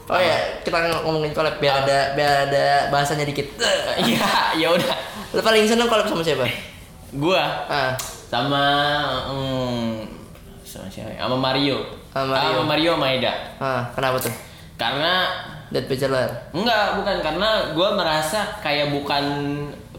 [0.05, 3.47] Oh ya, kita ngomongin collab biar ada biar ada bahasanya dikit.
[4.03, 4.27] Iya,
[4.59, 4.97] ya udah.
[5.31, 6.45] Lo paling seneng collab sama siapa?
[7.13, 7.93] Gua Ah,
[8.27, 8.65] sama
[9.31, 10.09] hmm,
[10.65, 11.13] sama siapa?
[11.13, 11.23] ya?
[11.25, 11.79] Sama Mario.
[12.11, 12.51] Sama Mario.
[12.51, 13.33] Sama Mario sama Eda.
[13.59, 14.35] ah, kenapa tuh?
[14.75, 15.13] Karena
[15.71, 16.29] Dead Bachelor.
[16.53, 19.25] enggak, bukan karena gua merasa kayak bukan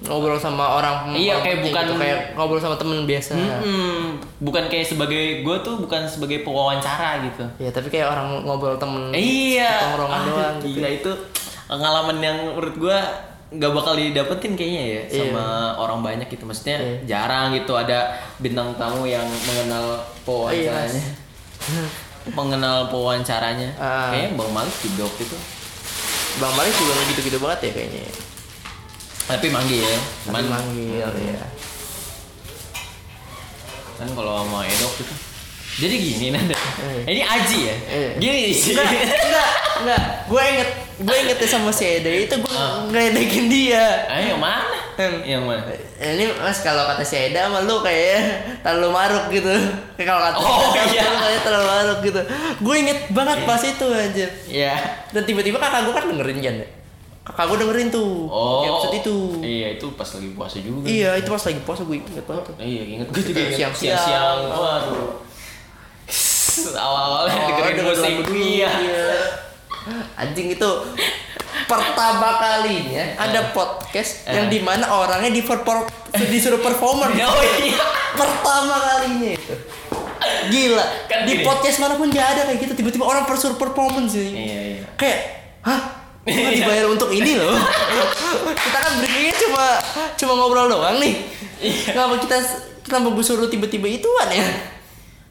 [0.03, 3.33] Ngobrol sama orang Iya, kayak bukan- gitu, kayak ngobrol sama temen biasa.
[3.33, 4.19] Mm-mm.
[4.37, 7.43] bukan kayak sebagai gua tuh bukan sebagai pewawancara gitu.
[7.57, 9.71] Ya, tapi kayak orang ngobrol temen Iya.
[9.81, 10.67] tongkrongan Aduh, doang gitu.
[10.75, 11.11] Gila itu
[11.65, 12.99] pengalaman yang menurut gua
[13.49, 15.19] nggak bakal didapetin kayaknya ya Iya.
[15.29, 15.45] sama
[15.77, 16.43] orang banyak gitu.
[16.43, 16.97] Maksudnya Iya.
[17.07, 21.03] jarang gitu ada bintang tamu yang mengenal pewawancaranya.
[22.35, 23.69] mengenal pewawancaranya.
[23.75, 24.09] Ah.
[24.09, 25.37] Kayaknya Bang Malik juga waktu itu.
[26.35, 28.03] Bang Malik juga gitu-gitu banget ya kayaknya.
[29.23, 29.99] Tapi manggil ya.
[30.23, 31.47] Cuman Cuman manggil ya.
[33.93, 35.15] kan kalau sama Edok itu
[35.73, 36.53] jadi gini Nanda.
[36.53, 37.01] Eh.
[37.07, 37.75] Ini Aji ya.
[37.87, 38.11] Eh.
[38.17, 38.77] Gini sih.
[38.77, 38.89] Enggak,
[39.25, 39.49] enggak,
[39.81, 40.01] enggak.
[40.27, 42.85] Gue inget gue ingetnya sama si Ede itu gue Ah.
[42.85, 44.77] ngeledekin dia Ayo yang mana?
[44.93, 45.61] Yang- Yang mana?
[45.97, 48.21] ini mas kalau kata si Eda sama lu kayaknya
[48.61, 49.49] terlalu maruk gitu
[49.97, 51.01] kayak kalau kata Oh, Eda, iya.
[51.03, 52.21] lu kayaknya terlalu maruk gitu
[52.61, 54.73] gue inget banget pas itu anjir Iya.
[55.09, 56.55] dan tiba-tiba kakak gue kan dengerin kan
[57.23, 58.67] kakak gue dengerin tuh Oh.
[58.67, 60.83] episode itu Iya, itu pas lagi puasa juga.
[60.85, 63.57] iya itu pas lagi puasa gue inget banget tuh Iya, inget gue juga inget.
[63.57, 63.95] Siang-siang.
[63.95, 64.39] siang-siang.
[64.49, 65.11] Waduh.
[66.73, 68.13] Awal-awalnya Oh, dengerin denger musik.
[68.21, 68.71] dulu, Iya.
[70.15, 70.69] Anjing itu
[71.65, 74.51] pertama kalinya ada podcast yang Eh.
[74.51, 75.83] di mana orangnya di perform
[76.25, 77.07] disuruh performer.
[77.25, 77.79] Oh iya.
[78.13, 79.53] Pertama kalinya itu.
[80.45, 80.85] Gila.
[81.05, 82.73] Kan di podcast mana pun gak ada kayak gitu.
[82.75, 84.29] Tiba-tiba orang persuruh performance sih.
[84.29, 84.83] Iya, iya.
[84.93, 85.19] Kayak,
[85.61, 86.02] hah?
[86.23, 87.51] Kita dibayar untuk ini loh.
[88.63, 89.65] kita kan breakingnya cuma
[90.15, 91.13] cuma ngobrol doang nih.
[91.59, 91.91] Iya.
[91.91, 92.37] Kenapa kita
[92.81, 94.47] kenapa gue suruh tiba-tiba ituan ya?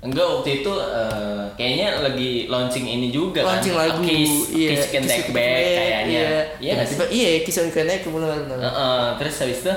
[0.01, 3.87] Enggak waktu itu eh, kayaknya lagi launching ini juga launching kan.
[3.89, 6.23] lagu Kiss, Can Kiss Can Back Take Back, kayaknya.
[6.59, 9.75] iya Iya tiba iya Kiss Can Take Back benar benar Heeh, terus habis itu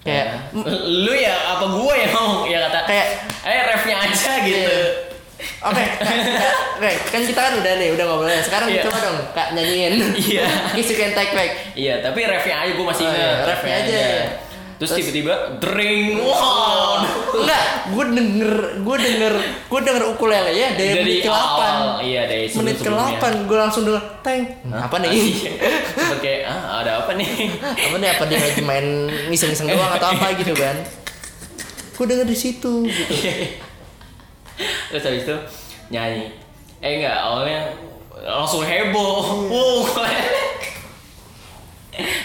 [0.00, 3.10] Kayak- eh, lu ya apa gua yang ngomong ya kata Kayak-
[3.42, 4.54] eh refnya aja gitu.
[4.56, 5.05] Iya.
[5.58, 5.84] Oke
[6.76, 8.82] oke kan kita kan udah nih udah ngobrolnya sekarang Iya.
[8.82, 10.46] coba dong kak nyanyiin Iya.
[10.76, 13.20] Kiss Can Take Back Iya, tapi refnya aja gua masih Oh, ingat.
[13.22, 14.00] iya, refnya aja.
[14.76, 16.20] Terus, Terus- tiba-tiba dring.
[16.20, 17.00] Wow.
[17.34, 19.34] enggak gue denger gue denger
[19.66, 23.40] gue denger ukulele ya dari, menit ke awal, 8 iya dari menit ke sebelum-sebelumnya.
[23.40, 24.40] 8 gue langsung denger teng
[24.70, 25.50] apa nih Iya.
[25.90, 27.28] Sempet kayak ah ada apa nih?
[27.86, 28.86] apa nih apa dia lagi main
[29.26, 30.76] ngiseng-ngiseng doang atau apa gitu kan
[31.94, 33.14] gue denger di situ gitu
[34.88, 35.36] Terus habis itu
[35.88, 36.32] nyanyi.
[36.78, 37.60] Eh enggak, awalnya
[38.18, 39.48] langsung heboh.
[39.48, 39.80] Wow.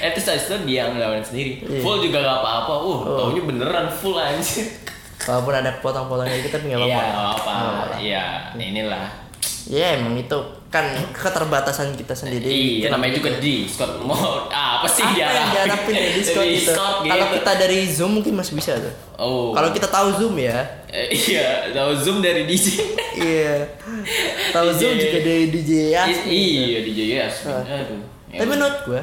[0.01, 1.61] eh terus habis itu dia ngelawan sendiri.
[1.61, 1.79] Iya.
[1.79, 2.73] Full juga gak apa-apa.
[2.73, 3.17] Uh, Oh.
[3.17, 4.67] taunya beneran full anjir.
[5.21, 7.95] walaupun ada potong-potongnya tapi nggak Iya, apa-apa Nggak apa-apa.
[8.01, 8.25] Iya,
[8.57, 9.05] inilah.
[9.69, 10.37] Ya emang itu
[10.71, 12.47] kan keterbatasan kita sendiri.
[12.47, 13.67] Iya, Kenapa namanya juga gitu?
[13.67, 13.93] Discord.
[14.01, 15.93] Mau apa sih Apa yang diharapin?
[15.93, 16.71] dari Discord gitu.
[16.71, 17.11] Discord gitu.
[17.11, 18.93] Kalau kita dari Zoom mungkin masih bisa tuh.
[19.19, 19.51] Oh.
[19.51, 20.63] Kalau kita tahu Zoom ya.
[20.87, 22.65] Eh, iya, tahu Zoom dari DJ.
[23.11, 23.67] Iya.
[24.49, 24.71] tahu.
[24.71, 26.03] Zoom juga dari DJ ya.
[26.07, 27.51] Iya, DJ Yasmin.
[27.51, 27.63] Ah.
[27.67, 27.99] Aduh.
[28.31, 29.01] Ya Tapi menurut gue,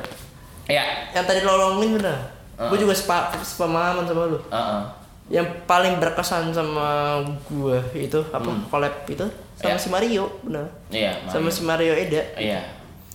[0.67, 0.85] Ya.
[1.13, 2.17] yang tadi lo ngomongin bener.
[2.57, 2.73] Ah.
[2.73, 4.41] Gue juga sepa sepemahaman sama lu.
[4.41, 4.83] Heeh.
[5.29, 9.25] Yang paling berkesan sama gue itu apa collab itu
[9.55, 9.77] sama Ya.
[9.77, 10.65] si Mario, bener.
[10.89, 12.23] Iya, Sama si Mario Eda.
[12.35, 12.61] Iya.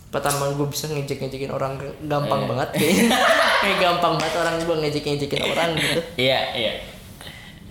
[0.09, 2.47] pertama gue bisa ngejek-ngejekin orang gampang Iya.
[2.47, 3.09] banget kayaknya
[3.61, 6.73] kayak gampang banget orang gue ngejek-ngejekin orang gitu Iya, iya.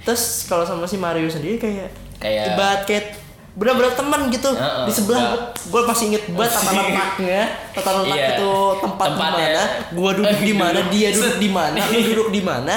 [0.02, 3.06] terus kalau sama si Mario sendiri kayak Kayak- ibarat kayak
[3.52, 5.70] bener-bener teman gitu Heeh, di sebelah nggak.
[5.70, 8.28] gue masih inget banget tata letaknya tata letak Iya.
[8.32, 12.42] itu tempat di mana gue duduk di mana dia duduk di mana lu duduk di
[12.42, 12.74] mana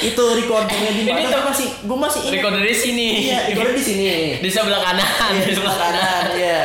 [0.00, 3.08] itu recordingnya di mana gue masih gue masih inget Recorder di sini.
[3.24, 4.06] iya recorder di sini
[4.38, 6.24] Di sebelah kanan, Iya, di sebelah kanan.
[6.32, 6.60] iya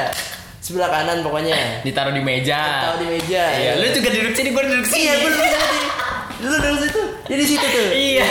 [0.59, 2.61] sebelah kanan pokoknya Ditaruh di meja.
[2.85, 5.01] tahu di meja Iya, lu juga duduk sini, gua duduk sini.
[5.01, 5.81] Iya, gue duduk situ.
[6.39, 7.01] Lu duduk situ.
[7.25, 7.87] Jadi situ tuh.
[7.91, 8.29] Iya.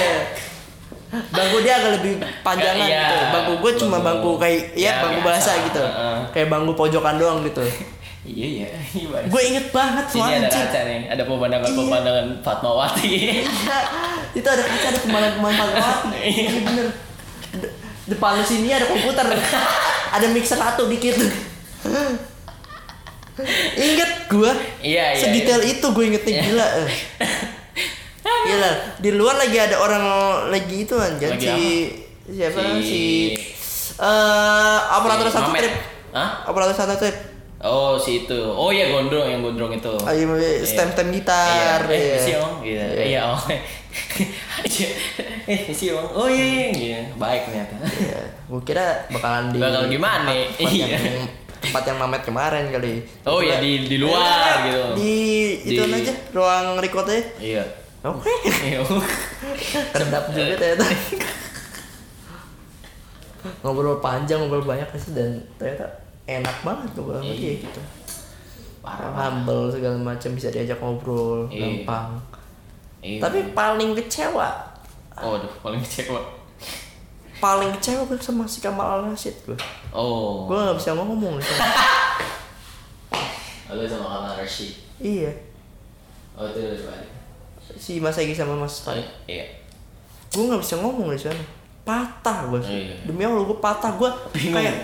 [1.28, 3.04] Bangku dia agak lebih panjangan Iya.
[3.04, 3.16] gitu.
[3.28, 5.28] Bangku gue cuma Bangku- bangku kayak ya, bangku biasa.
[5.28, 5.84] bahasa gitu.
[6.30, 7.60] Kayak bangku pojokan doang gitu.
[8.22, 8.68] Iya, iya.
[8.92, 10.62] Iya, gue inget banget Sini ada anjing.
[10.62, 13.06] kaca nih, ada pemandangan-pemandangan Fatmawati.
[13.08, 13.34] Iya.
[14.32, 16.18] Itu ada kaca ada pemandangan-pemandangan Fatmawati.
[16.22, 16.86] Iya bener.
[17.52, 19.26] De- depan lu sini ada komputer.
[20.08, 21.18] ada mixer satu dikit.
[23.74, 24.52] Ingat gue.
[24.82, 26.66] Iya, iya, Sedetail itu gue ingetnya gila.
[26.80, 26.90] eh.
[28.22, 30.02] Gila, di luar lagi ada orang
[30.48, 31.58] lagi itu kan, Lagi si
[32.28, 33.02] siapa Si- si
[33.96, 35.60] eh operator Si satu Mamet.
[35.60, 35.74] trip.
[36.12, 36.28] Hah?
[36.44, 37.16] Operator satu trip.
[37.62, 38.40] Oh, si itu.
[38.42, 39.94] Oh iya, gondrong yang gondrong itu.
[40.02, 40.34] Ayo
[40.66, 41.86] stem-stem gitar.
[41.86, 42.38] Iya, eh, iya.
[42.42, 42.74] Om, gitu.
[42.74, 43.04] Iya.
[43.06, 43.42] Iya, Om.
[45.54, 46.06] eh, si Om.
[46.10, 47.00] Oh iya, iya, iya.
[47.14, 47.78] Baik ternyata.
[47.86, 48.18] Iya,
[48.50, 50.86] gue kira bakalan di Bakal gimana Iya.
[50.90, 51.30] yang
[51.62, 53.06] tempat yang Mamet kemarin kali.
[53.22, 54.82] Oh iya, di di luar gitu.
[54.98, 55.14] Di
[55.62, 57.22] itu Di- aja ruang recordnya.
[57.38, 57.62] Iya.
[58.02, 58.26] Oke.
[58.42, 58.82] Iya.
[59.94, 60.86] Kedap juga ternyata.
[63.62, 67.52] ngobrol panjang, ngobrol banyak sih dan ternyata enak banget ngobrol sama dia Iya.
[67.60, 67.80] gitu.
[68.78, 69.10] Parah.
[69.12, 71.82] Humble segala macam bisa diajak ngobrol Iya.
[71.82, 72.18] gampang.
[73.00, 73.18] Iya.
[73.20, 74.48] Tapi paling kecewa,
[75.14, 76.18] Oh, aduh, paling kecewa.
[77.36, 79.56] paling kecewa gue sama si Kamal Al Rashid gue.
[79.90, 80.46] Oh.
[80.46, 81.66] Gue nggak bisa ngomong di sana.
[83.68, 84.72] Lalu sama Kamal Rashid.
[84.98, 85.30] iya.
[86.32, 87.08] Oh, itu udah balik.
[87.74, 89.00] Si Mas Egi sama Mas Oh, Tai.
[89.26, 89.44] iya.
[90.28, 91.40] Gue nggak bisa ngomong di sana.
[91.82, 92.60] Patah gue.
[92.62, 92.94] Iya.
[93.04, 94.76] Demi Allah gue patah gue kayak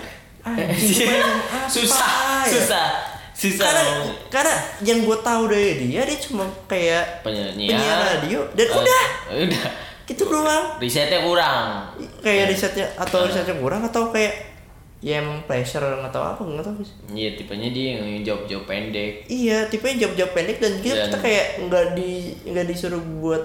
[1.73, 2.09] susah,
[2.41, 2.49] ya?
[2.49, 2.87] susah,
[3.31, 3.65] susah.
[3.65, 3.83] karena
[4.29, 9.03] karena yang gue tahu dari dia dia cuma kayak penyanyi penyiar radio dan Eh, udah
[9.45, 9.65] udah
[10.05, 11.85] gitu doang risetnya kurang
[12.19, 13.25] kayak risetnya atau Ah.
[13.25, 14.33] risetnya kurang atau kayak
[14.99, 18.65] ya emang pressure nggak tahu apa nggak tahu sih Iya tipenya dia yang jawab jawab
[18.65, 19.23] pendek.
[19.27, 22.11] iya tipenya jawab-jawab pendek dan kita, Dan- kita kayak nggak di
[22.43, 23.43] nggak disuruh buat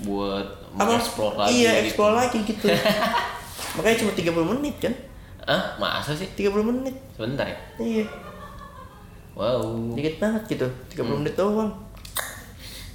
[0.00, 1.50] buat apa mengeksplor lagi.
[1.54, 1.84] iya gitu.
[1.86, 2.66] explore lagi gitu
[3.74, 4.94] makanya cuma 30 menit kan
[5.48, 6.28] Ah masa sih?
[6.28, 7.56] 30 menit Sebentar ya.
[7.78, 8.04] iya
[9.32, 9.94] Wow.
[9.94, 11.18] dikit banget gitu 30 Hmm.
[11.18, 11.72] menit doang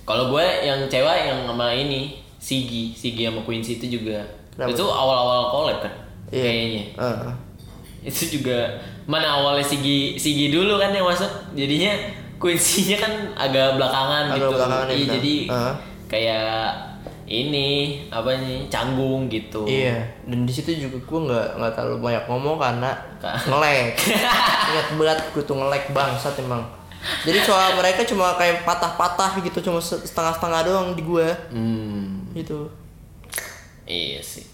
[0.03, 4.19] Kalau gue yang cewek yang sama ini Sigi, Sigi sama Quincy itu juga.
[4.51, 4.69] Kenapa?
[4.69, 5.93] Itu awal-awal collab kan?
[6.27, 6.43] Iya.
[6.43, 6.83] Kayaknya.
[6.99, 7.31] Heeh.
[8.03, 8.67] Itu juga
[9.05, 11.31] mana awalnya Sigi Sigi dulu kan yang masuk.
[11.55, 11.95] Jadinya
[12.35, 14.47] Quincy-nya kan agak belakangan Agak gitu.
[14.51, 15.73] belakangan ya, Iya, jadi Heeh.
[16.11, 16.63] kayak
[17.25, 17.67] ini
[18.07, 19.63] apa nih canggung gitu.
[19.63, 23.95] Iya, dan di situ juga gue nggak nggak terlalu banyak ngomong karena Ka- ngelek.
[24.69, 26.63] Ingat berat gue tuh ngelek bangsat emang.
[27.21, 32.31] Jadi soal mereka cuma kayak patah-patah gitu, cuma se- setengah-setengah doang di gue Hmm.
[32.31, 32.67] gitu.
[33.83, 34.47] Iya sih.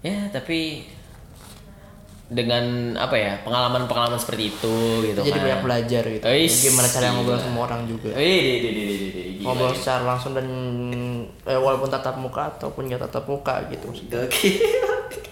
[0.00, 0.84] Ya, tapi
[2.24, 5.44] dengan apa ya pengalaman-pengalaman seperti itu gitu Jadi kan.
[5.44, 6.24] banyak belajar gitu.
[6.24, 8.10] Wis, Gimana cara ngobrol sama orang juga.
[8.12, 10.48] Wih, di, di, di, di, di, di, gila, Ngobrol secara langsung dan
[11.44, 13.84] eh, walaupun tatap muka ataupun nggak tatap muka gitu.
[13.88, 14.24] maksudnya.
[14.28, 14.54] Gokil.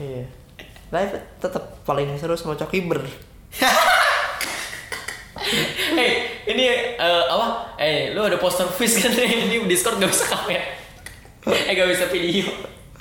[0.03, 0.25] Iya.
[0.93, 3.01] Live tetap paling seru sama Coki Ber.
[5.93, 6.11] Hei,
[6.53, 6.65] ini
[7.01, 7.77] eh, apa?
[7.81, 9.13] Eh, lu ada poster fish kan
[9.49, 10.65] ini Discord gak bisa kamera.
[11.49, 12.53] Eh, gak bisa video.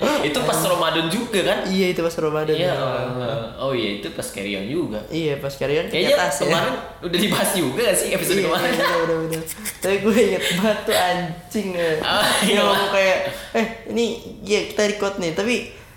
[0.28, 1.58] Itu pas Ramadan juga kan?
[1.66, 2.54] Iya itu pas Ramadan.
[2.54, 2.74] Iya.
[2.74, 4.98] eh, oh iya, itu pas carry on juga.
[5.08, 6.44] Iya pas karyan Kayaknya atas ya.
[6.50, 8.70] kemarin udah dibahas juga gak sih episode Iya, kemarin?
[8.70, 9.42] iya, udah, udah, udah.
[9.78, 11.90] Tapi gue inget banget tuh anjing ya.
[11.98, 12.60] Dia iya.
[12.62, 13.18] ngomong kayak,
[13.54, 14.04] eh ini
[14.42, 15.54] ya kita record nih, tapi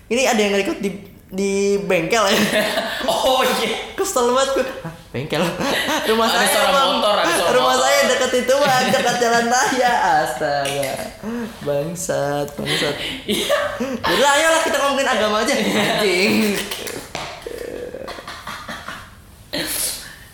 [0.08, 0.90] ini ada yang record di
[1.26, 1.52] di
[1.82, 2.38] bengkel ya.
[3.10, 3.94] oh iya.
[3.94, 4.68] Kesel banget gue.
[5.16, 5.40] Bengkel.
[6.12, 6.88] Rumah Ada saya bang.
[6.92, 7.88] motor, ada Rumah motor.
[7.88, 9.92] saya dekat itu bang, dekat jalan raya.
[10.20, 10.92] Astaga.
[11.64, 12.96] Bangsat, bangsat.
[13.24, 13.56] Iya.
[14.04, 15.56] Udah ayolah kita ngomongin agama aja.
[15.56, 16.60] Anjing.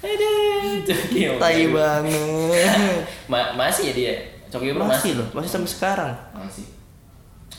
[0.02, 2.74] Aduh, Coki Tai banget.
[3.30, 4.14] Ma- masih ya dia?
[4.50, 6.12] Coki Bro Masih loh, masih sampai sekarang.
[6.34, 6.66] Masih.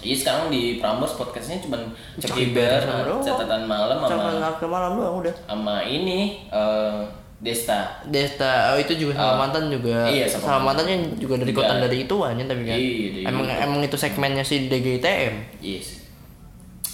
[0.02, 1.78] Iya sekarang di Prambors podcastnya cuma
[2.18, 3.22] Coki Coki Ber, Ber doang.
[3.22, 5.34] catatan malam Sama ke malam doang udah.
[5.46, 7.00] sama ini eh,
[7.38, 8.02] Desta.
[8.06, 9.38] Desta, oh itu juga sama Ah.
[9.40, 10.06] mantan juga.
[10.06, 12.78] Iya, sama sama, mantannya juga dari kota dari itu aja tapi kan.
[12.78, 13.58] Iya, emang itu.
[13.58, 15.58] emang itu segmennya si DGITM.
[15.58, 16.06] Yes.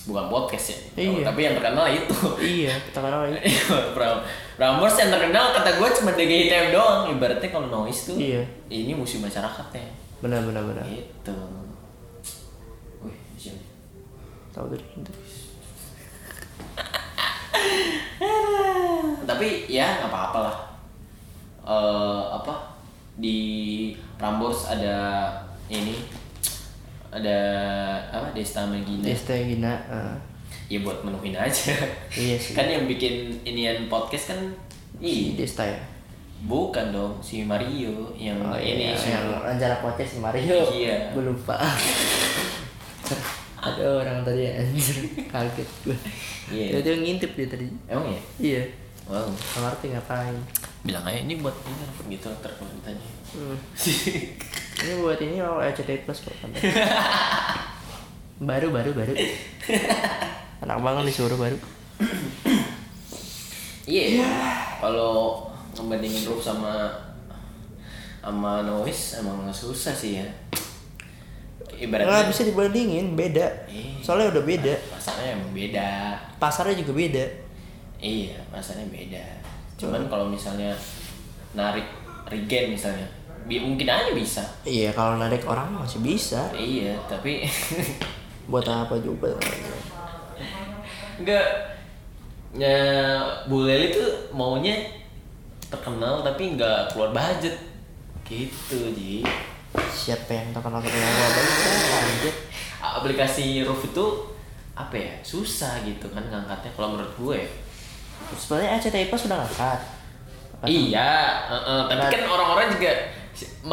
[0.05, 1.05] Bukan podcast ya.
[1.05, 1.21] Iya.
[1.29, 2.17] Tapi yang terkenal itu.
[2.41, 3.45] iya, kan lagi.
[3.97, 4.25] Pram
[4.57, 7.13] Prambors yang terkenal kata gue cuma DGITM doang.
[7.13, 8.41] Ibaratnya kalau noise tuh Iya.
[8.69, 9.85] ini musuh masyarakatnya.
[10.19, 10.81] Benar benar benar.
[10.83, 11.37] Gitu.
[14.59, 15.13] Tahu dari itu.
[19.23, 20.57] tapi ya nggak apa-apa lah
[21.63, 22.75] Eh, apa
[23.15, 23.39] di
[24.17, 25.29] Prambors ada
[25.67, 25.95] ini
[27.07, 27.39] ada
[28.09, 29.77] apa Desta Megina Desta Gina.
[29.87, 30.17] eh,
[30.67, 31.77] ya buat menuhin aja
[32.17, 32.57] Iya sih.
[32.57, 34.41] kan yang bikin inian podcast kan
[34.97, 35.77] si ih Desta ya.
[36.41, 40.59] bukan dong si Mario yang Oh, ini iya, si- yang rencana podcast si Mario.
[40.67, 41.13] Iya.
[41.13, 41.55] Gue lupa.
[43.59, 44.97] Ada orang tadi anjir
[45.33, 45.99] kaget gue.
[46.49, 46.67] Iya.
[46.79, 47.67] Dia, dia ngintip dia tadi.
[47.87, 48.63] emang ya Iya.
[49.05, 50.37] wow Nggak ngerti ngapain.
[50.79, 51.75] bilang aja ini buat ini
[52.15, 53.59] gitu ntar kalau ditanya Hmm.
[54.79, 56.49] Ini buat ini oh RCTI Plus kok kan.
[58.49, 59.13] baru baru baru.
[60.61, 61.59] Anak banget disuruh baru.
[63.85, 64.29] Iya.
[64.79, 66.93] Kalau ngebandingin Roof sama
[68.21, 70.29] sama Noise emang susah sih ya.
[71.69, 73.47] Nggak Ibaratnya bisa dibandingin, beda.
[73.69, 74.01] Iya.
[74.03, 74.75] Soalnya udah beda.
[74.95, 75.89] pasarnya emang beda.
[76.41, 77.25] Pasarnya juga beda.
[77.99, 79.25] Iya, pasarnya beda.
[79.79, 80.75] Cuman kalau misalnya
[81.55, 81.87] narik
[82.29, 83.07] regen misalnya,
[83.47, 84.45] mungkin aja bisa.
[84.67, 86.51] Iya, kalau narik orang masih bisa.
[86.55, 87.47] Iya, tapi
[88.51, 89.29] Buat apa juga?
[91.19, 91.47] enggak
[92.55, 92.79] ya
[93.51, 94.79] Bu Leli tuh maunya
[95.69, 97.59] terkenal tapi nggak keluar budget
[98.25, 99.21] gitu ji
[99.89, 101.13] Siapa yang terkenal terkenal
[101.99, 102.35] anjir.
[102.79, 104.07] aplikasi Roof itu
[104.73, 107.41] apa ya susah gitu kan ngangkatnya kalau menurut gue
[108.31, 109.81] Sebenarnya RCTI Plus sudah ngangkat.
[110.55, 111.13] Apa- iya
[111.47, 112.11] eh, tapi Nah.
[112.11, 112.93] kan orang-orang juga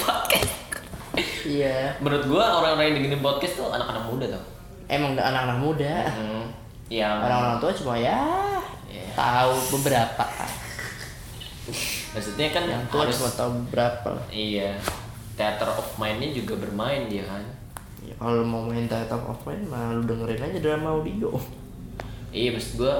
[0.00, 0.52] podcast
[1.44, 1.92] Iya.
[1.98, 4.44] menurut gue orang-orang yang dengerin podcast tuh anak-anak muda tuh
[4.86, 5.94] Emang anak-anak muda.
[6.06, 6.44] hmm,
[6.88, 8.20] yang Orang-orang tua cuma ya
[8.86, 9.08] Iya.
[9.14, 10.24] tahu beberapa.
[12.10, 14.10] maksudnya kan Yang tua harus cuma tahu beberapa.
[14.28, 14.76] iya
[15.34, 17.42] theater of mind-nya juga bermain dia kan
[18.04, 21.32] Ya, kalau mau main Title of Mind mah lu dengerin aja drama audio.
[22.36, 22.94] Iya, maksud gue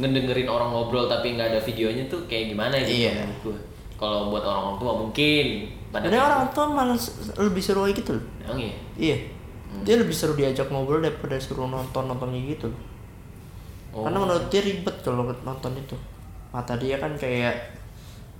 [0.00, 3.28] ngedengerin orang ngobrol tapi nggak ada videonya tuh kayak gimana gitu Iya.
[3.44, 3.52] gue.
[4.00, 5.68] Kalau buat orang tua mungkin.
[5.92, 6.96] pada orang tua malah
[7.36, 8.24] lebih seru kayak gitu loh.
[8.40, 8.74] Emang iya.
[8.96, 9.16] Iya.
[9.84, 12.72] Dia lebih seru diajak ngobrol daripada suruh nonton nontonnya gitu.
[13.90, 14.06] Oh.
[14.06, 15.98] karena menurut dia ribet kalau nonton itu
[16.54, 17.74] mata dia kan kayak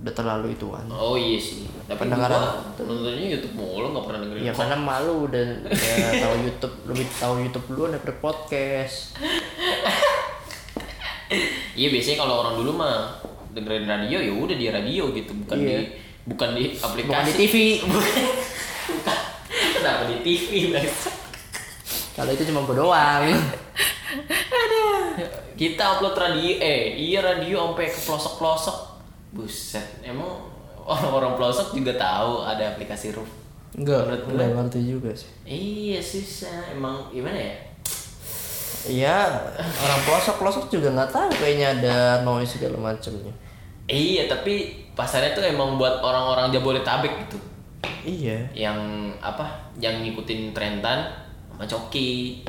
[0.01, 1.69] udah terlalu itu kan Oh iya sih.
[1.85, 2.57] Tapi Pendengaran.
[2.75, 4.41] nontonnya YouTube mulu nggak pernah dengerin.
[4.41, 8.95] ya karena malu dan ya, tahu YouTube lebih tahu YouTube dulu daripada podcast
[11.71, 13.15] Iya biasanya kalau orang dulu mah
[13.51, 15.79] dengerin radio ya udah di radio gitu bukan Iya.
[15.79, 15.85] di
[16.23, 17.07] bukan di aplikasi.
[17.07, 17.55] bukan di TV
[18.81, 19.17] Bukan.
[19.71, 20.49] Kenapa di TV
[22.11, 23.23] kalau itu cuma gue doang
[25.53, 28.77] Kita upload radio eh iya radio sampai ke pelosok-pelosok.
[29.31, 30.43] Buset, emang
[30.83, 33.27] orang-orang pelosok juga tahu ada aplikasi roof.
[33.71, 34.47] enggak Menurut gue.
[34.51, 37.55] ngerti juga sih Iya susah, emang gimana ya?
[38.81, 39.29] Iya,
[39.61, 43.31] orang pelosok pelosok juga nggak tahu kayaknya ada noise segala macamnya.
[43.85, 47.37] Iya tapi pasarnya tuh emang buat orang-orang Jabodetabek gitu.
[48.01, 48.49] Iya.
[48.57, 48.79] Yang
[49.21, 49.69] apa?
[49.77, 51.05] Yang ngikutin trentan
[51.51, 52.41] sama coki.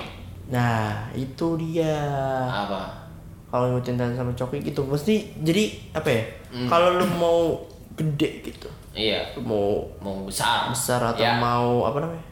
[0.48, 2.00] Nah itu dia.
[2.48, 3.01] Apa?
[3.52, 6.22] Kalau ngikutin dan sama coki gitu, mesti jadi apa ya?
[6.48, 6.66] Hmm.
[6.66, 7.60] Kalau lu mau
[7.92, 10.66] gede gitu, Iya, lu mau mau besar.
[10.66, 11.36] besar atau Ya.
[11.36, 12.24] mau apa namanya?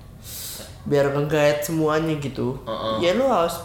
[0.82, 2.56] Biar ngegait semuanya gitu.
[2.64, 2.94] Heeh.
[3.02, 3.60] Ya lu harus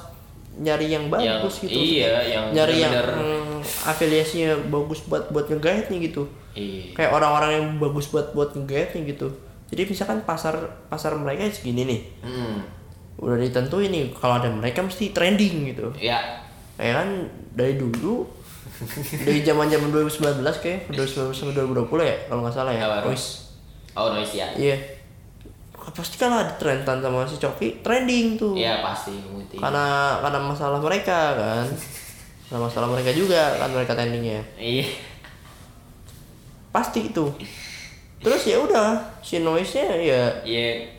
[0.56, 1.24] nyari yang bagus
[1.58, 1.80] Yang- gitu.
[1.98, 6.24] iya, yang nyari yang bener-bener- mm, afiliasinya bagus buat buat ngegaitnya gitu.
[6.52, 6.96] Iya.
[6.96, 9.28] kayak orang-orang yang bagus buat buat ngegaitnya gitu
[9.68, 10.56] jadi misalkan pasar
[10.88, 12.64] pasar mereka segini nih Hmm.
[13.18, 16.16] udah ditentuin nih kalau ada mereka mesti trending gitu Ya.
[16.76, 17.10] Kayak kan
[17.52, 18.28] dari dulu
[19.22, 22.84] dari zaman zaman 2019 kayak 2019 sampai 2020 ya kalau nggak salah ya?
[23.04, 23.56] Wis.
[23.94, 24.48] Oh noise ya.
[24.54, 24.76] iya
[25.88, 29.56] pasti kalau ada trentan sama si Coki trending tuh Iya pasti ngerti.
[29.56, 31.64] karena karena masalah mereka kan
[32.44, 34.90] karena masalah mereka juga kan mereka trendingnya Iya.
[36.72, 37.26] pasti itu
[38.18, 40.90] terus ya udah si noise nya ya Iya.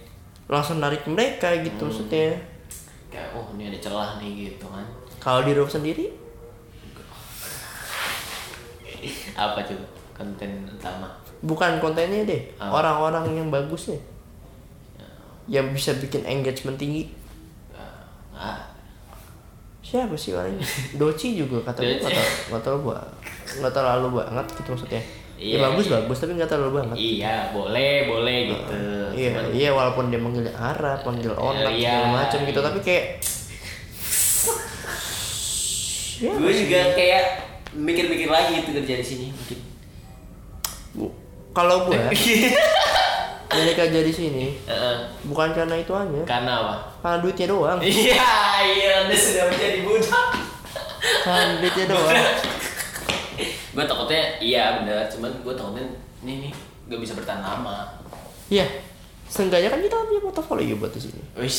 [0.47, 1.91] langsung narik mereka gitu Hmm.
[1.91, 2.39] maksudnya
[3.07, 4.87] Kayak oh ini ada celah nih gitu kan.
[5.27, 6.07] Kalau di Roof sendiri
[9.35, 11.09] Apa coba konten utama?
[11.39, 12.73] bukan kontennya deh Ah.
[12.73, 14.01] orang-orang yang bagusnya
[15.47, 17.11] yang bisa bikin engagement tinggi
[18.33, 18.61] Ah,
[19.81, 20.65] siapa sih orangnya
[20.95, 22.01] Doci juga kata gue
[22.49, 22.97] nggak terlalu
[23.57, 25.03] nggak terlalu banget gitu maksudnya
[25.37, 25.95] Iya, ya bagus iya.
[25.99, 28.73] bagus tapi nggak terlalu banget iya, boleh, boleh gitu.
[29.13, 32.67] iya Cuman- iya walaupun dia manggil Arab manggil onak Iya, segala macam gitu iya.
[32.67, 33.05] tapi kayak
[36.19, 37.25] ya, gue juga kayak
[37.73, 39.59] mikir-mikir lagi itu kerja di sini mungkin.
[41.53, 41.97] kalau gue
[43.57, 44.97] jadi kerja di sini Heeh.
[45.25, 46.75] bukan karena itu aja karena apa?
[47.01, 48.29] karena duitnya doang Iya,
[48.63, 50.29] iya, anda sudah menjadi budak.
[51.23, 52.17] karena duitnya doang
[53.77, 55.05] gue takutnya, iya benar.
[55.07, 55.85] Cuman gue takutnya
[56.25, 56.53] ini nih
[56.89, 57.85] gak bisa bertahan lama.
[58.49, 58.65] iya
[59.27, 61.51] seenggaknya kan kita punya portofolio buat di sini Wih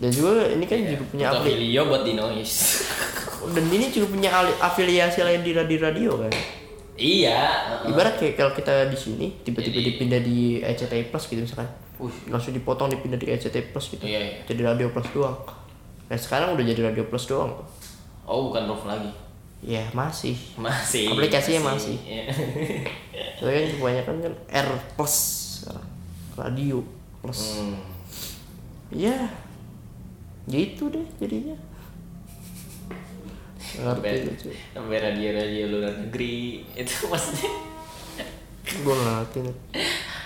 [0.00, 2.88] dan juga ini kan juga punya video buat di noise.
[3.54, 4.28] dan ini juga punya
[4.58, 6.32] afiliasi lain di radio radio kan
[6.96, 7.48] iya.
[7.84, 12.12] ibarat kayak kalau kita di sini tiba-tiba Jadi- dipindah di ECT Plus gitu misalkan Wih.
[12.28, 14.34] langsung dipotong dipindah di ECT Plus gitu Iya, iya.
[14.44, 15.36] jadi radio plus doang
[16.08, 17.52] nah sekarang udah jadi radio plus doang
[18.24, 19.10] Oh bukan roof lagi.
[19.60, 21.10] ya masih Masih.
[21.10, 21.96] Aplikasinya masih.
[22.04, 22.24] Iya.
[23.40, 25.16] tapi kan kebanyakan kan R plus
[26.36, 26.78] radio
[27.18, 27.76] plus hmm.
[28.92, 29.16] ya
[30.46, 31.56] gitu deh jadinya
[33.70, 36.34] ngerti Sampai, lucu sampai radio-radio luar negeri
[36.74, 37.50] itu maksudnya.
[38.66, 39.56] gue ngerti nih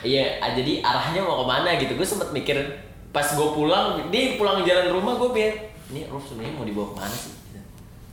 [0.04, 1.96] Iya, ah, jadi arahnya mau ke mana gitu.
[1.96, 2.60] Gue sempet mikir
[3.08, 5.52] pas gue pulang, di pulang jalan rumah gue biar
[5.88, 7.32] ini roof sebenarnya mau dibawa ke mana sih?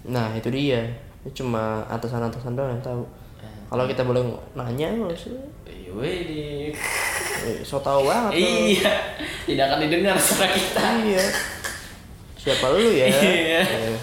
[0.02, 0.88] nah itu dia
[1.22, 3.04] Itu cuma atasan-atasan doang yang tahu
[3.68, 4.24] kalau kita boleh
[4.54, 6.72] nanya maksudnya Iya, wede.
[7.44, 8.40] eh, so tau banget.
[8.40, 8.92] Iya,
[9.46, 10.82] tidak akan didengar suara kita.
[11.04, 11.24] iya
[12.42, 13.62] siapa lu ya Iya.
[13.62, 13.98] Eh,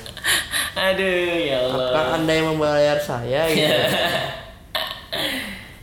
[0.79, 1.05] Aduh,
[1.43, 1.91] ya Allah.
[1.91, 3.67] apakah anda yang membayar saya gitu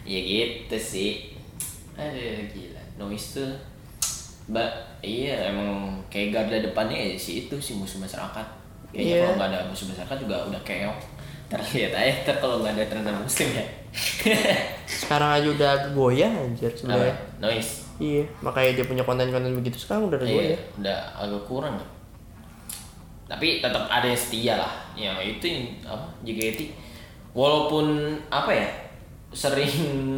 [0.06, 1.36] ya gitu sih.
[1.96, 2.82] Aduh, gila.
[2.98, 3.52] Noise tuh
[4.46, 4.70] Mbak,
[5.02, 8.46] iya emang kayak garda depannya ya si itu si musuh masyarakat.
[8.94, 9.22] Kayaknya Iya.
[9.26, 10.98] kalau nggak ada musuh masyarakat juga udah keok.
[11.46, 13.66] Terlihat aja ntar kalau nggak ada tren muslim ya.
[15.02, 17.88] sekarang aja udah goyah anjir sebenarnya Noise.
[17.96, 21.86] iya makanya dia punya konten-konten begitu sekarang udah ada Iya, goyah udah agak kurang ya.
[23.26, 24.74] Tapi tetap ada yang setia lah.
[24.94, 26.70] Ya itu yang apa JKT.
[27.34, 28.68] Walaupun apa ya
[29.34, 29.70] sering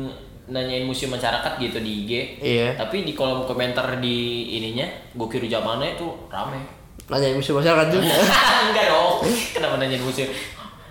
[0.54, 2.12] nanyain museum masyarakat gitu di IG.
[2.40, 2.68] Iya.
[2.80, 6.80] Tapi di kolom komentar di ininya Gokir Jamana itu rame.
[7.08, 8.12] nanya musuh masyarakat juga
[8.68, 9.24] Enggak dong.
[9.56, 10.28] Kenapa nanyain museum?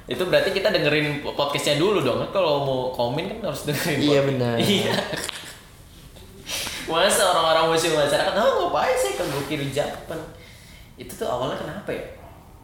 [0.08, 2.24] Itu berarti kita dengerin podcastnya dulu dong.
[2.32, 3.98] Kalau mau komen kan harus dengerin.
[4.00, 4.54] Iya, benar.
[4.56, 4.94] Iya.
[6.86, 10.20] Masa orang-orang museum masyarakat, oh ngapain sih ke Gokir Japan?
[10.96, 12.04] Itu tuh awalnya kenapa ya?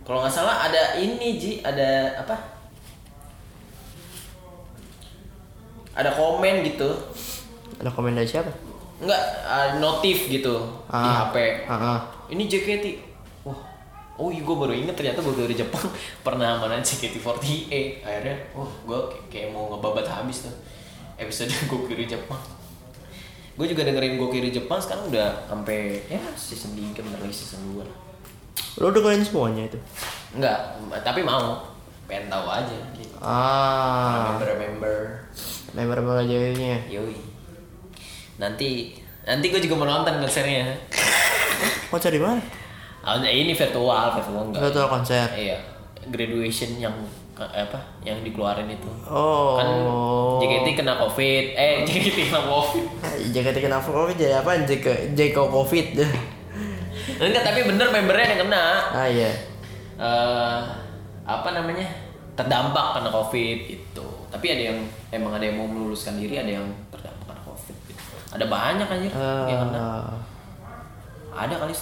[0.02, 2.34] kalau nggak salah ada ini Ji, ada apa?
[5.94, 6.90] Ada komen gitu.
[7.78, 8.50] Ada komen dari siapa?
[8.98, 10.54] Enggak, ada notif gitu
[10.88, 11.28] di Ah.
[11.30, 11.36] HP.
[11.68, 11.98] Ah, ah.
[12.32, 12.86] Ini JKT.
[13.44, 13.58] Wah.
[14.18, 15.82] Oh iya gue baru inget ternyata gue dari Jepang
[16.26, 17.72] pernah mana JKT48
[18.04, 18.98] Akhirnya, wah gue
[19.32, 20.54] kayak mau ngebabat habis tuh
[21.16, 22.38] Episode gue kiri Jepang
[23.56, 27.64] Gue juga dengerin gue kiri Jepang sekarang udah sampai ya season 3 bentar lagi season
[27.72, 28.11] 2 lah
[28.80, 29.78] Lo dengerin semuanya itu?
[30.36, 30.58] Enggak,
[31.04, 31.60] tapi mau
[32.08, 34.36] Pengen tahu aja gitu Ah,
[35.72, 36.80] Member-member ini ya.
[37.00, 37.16] Yoi
[38.36, 40.74] Nanti Nanti gue juga mau nonton konsernya
[41.92, 42.42] Konser di mana?
[43.02, 45.26] Ah, ini virtual, virtual enggak Virtual konser.
[45.34, 45.58] Iya,
[46.06, 46.94] graduation yang
[47.34, 47.78] eh, apa?
[48.06, 48.90] Yang dikeluarin itu.
[49.10, 49.58] Oh.
[49.58, 49.68] Kan
[50.38, 51.44] JKT kena Covid.
[51.58, 52.86] Eh, JKT kena Covid.
[53.34, 54.54] JKT kenapa covid jadi apa?
[54.62, 55.86] JK JK covid.
[57.18, 58.64] Enggak, tapi bener membernya yang kena.
[58.92, 59.30] ah iya.
[59.98, 60.60] Eh,
[61.22, 61.86] apa namanya?
[62.32, 64.06] Terdampak kena Covid itu.
[64.32, 64.78] Tapi ada yang
[65.12, 68.02] emang ada yang mau meluluskan diri, ada yang terdampak kena Covid gitu.
[68.32, 69.12] Ada banyak anjir
[69.46, 69.80] yang kena.
[69.80, 70.16] Ah,
[71.32, 71.72] Ada kali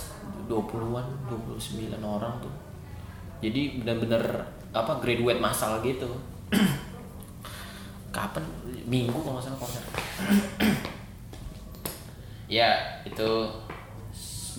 [0.46, 2.54] 20-an, 29 orang tuh.
[3.40, 4.22] Jadi benar-benar
[4.70, 6.10] apa graduate massal gitu.
[8.14, 8.42] Kapan?
[8.86, 9.82] Minggu kalau nggak salah konser.
[12.50, 12.70] ya,
[13.06, 13.30] itu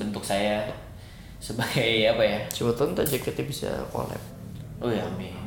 [0.01, 0.65] bentuk saya
[1.37, 1.85] sebagai
[2.17, 2.39] apa ya?
[2.49, 4.17] coba ntar JKT bisa collab.
[4.81, 5.37] Oh ya, amin.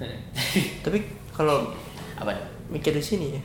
[0.84, 0.98] Tapi
[1.30, 1.72] kalau
[2.16, 2.32] apa?
[2.68, 3.42] mikir di sini ya.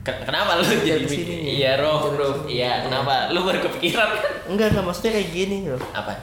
[0.00, 1.54] Ken- Kenapa lu Mikir jadi di sini mikir?
[1.58, 2.26] Iya, Roh, Bro.
[2.46, 2.62] sini.
[2.62, 3.34] Iya, kenapa?
[3.34, 4.32] Lu baru kepikiran kan?
[4.46, 5.82] Enggak, enggak maksudnya kayak gini loh.
[5.90, 6.14] Apa?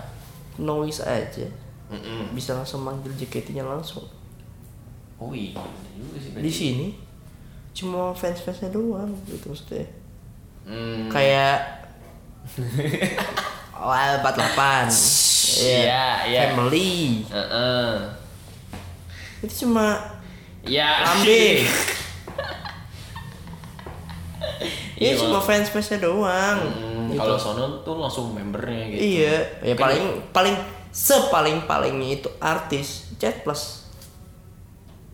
[0.56, 1.44] Noise aja.
[1.92, 2.32] Mm-mm.
[2.32, 4.08] Bisa langsung manggil JKT-nya langsung.
[5.20, 5.60] Oh iya,
[6.40, 6.96] Di sini
[7.74, 9.86] cuma fans-fansnya doang gitu maksudnya.
[10.64, 11.12] Hmm.
[11.12, 11.83] Kayak
[13.80, 14.90] awal 48
[15.54, 16.42] Iya, iya.
[16.50, 17.22] Family.
[17.28, 17.90] Heeh.
[19.44, 20.00] Itu cuma
[20.64, 21.04] Ya.
[21.04, 21.62] Lambe
[24.94, 26.60] Iya, Ini cuma kalau- fans-fansnya doang.
[26.64, 27.20] Hmm, gitu.
[27.20, 29.02] Kalau sono tuh langsung membernya gitu.
[29.20, 29.36] Iya.
[29.62, 30.56] Ya paling paling
[30.94, 33.10] Sepaling-palingnya itu artis.
[33.18, 33.83] Chat plus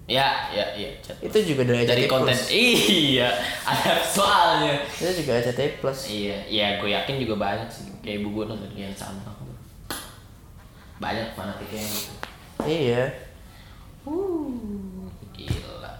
[0.09, 0.89] Ya, ya, iya.
[1.05, 1.13] chat.
[1.21, 2.33] Itu juga dari Dari konten.
[2.33, 3.29] plus Iya,
[3.69, 4.81] ada soalnya.
[4.89, 7.85] Itu juga RCTI plus Iya, iya, gue yakin juga banyak sih.
[8.01, 9.21] Kayak ibu gue nonton yang sama.
[10.97, 12.11] Banyak fanatiknya gitu.
[12.65, 13.03] Iya
[15.37, 15.91] Gila.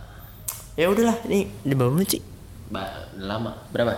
[0.76, 2.22] Ya udahlah Ini di berapa menit sih?
[2.74, 3.54] Ba lama.
[3.70, 3.94] Berapa?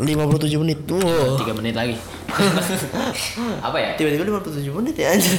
[0.00, 1.96] 57 menit Wow Tiga menit lagi.
[3.66, 3.90] Apa ya?
[3.96, 5.34] Tiba-tiba 57 menit ya anjir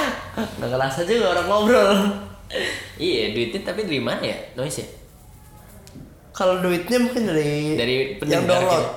[0.58, 2.31] Nggak kerasa juga orang ngobrol
[3.00, 4.38] Iya, duitnya tapi dari mana ya?
[4.54, 4.88] Noise ya?
[6.32, 7.94] Kalau duitnya mungkin dari Dari
[8.24, 8.84] yang download.
[8.84, 8.92] kita.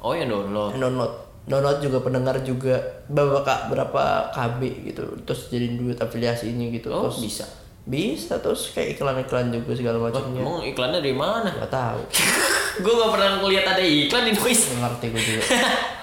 [0.00, 0.70] Oh, yang download.
[0.76, 1.12] Yang download.
[1.48, 2.76] Download juga pendengar juga
[3.08, 4.02] berapa kak berapa
[4.32, 4.60] KB
[4.92, 5.02] gitu.
[5.24, 6.92] Terus jadiin duit afiliasinya gitu.
[6.92, 7.44] Oh, terus bisa.
[7.88, 10.40] Bisa terus kayak iklan-iklan juga segala macamnya.
[10.44, 11.48] emang iklannya dari mana?
[11.48, 12.00] Gak tahu.
[12.84, 14.76] gue gak pernah ngeliat ada iklan di Noise.
[14.76, 15.42] Ngerti gue juga.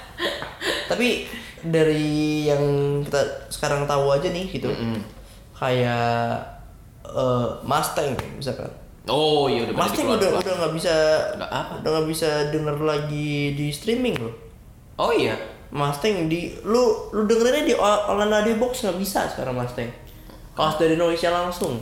[0.90, 1.08] Tapi
[1.62, 2.64] dari yang
[3.06, 4.74] kita sekarang tahu aja nih gitu.
[4.74, 5.02] Mm.
[5.54, 6.57] Kayak
[7.10, 8.72] eh, Mustang misalkan.
[9.06, 10.94] Oh iya udah Mustang udah udah nggak bisa
[11.34, 11.74] Udah apa?
[11.80, 14.36] udah nggak bisa denger lagi di streaming loh.
[14.96, 15.36] Oh iya.
[15.68, 16.80] Mustang di lu
[17.12, 19.88] lu dengerinnya di O- online radio box nggak bisa sekarang Mustang.
[20.52, 21.80] Pas dari noise langsung.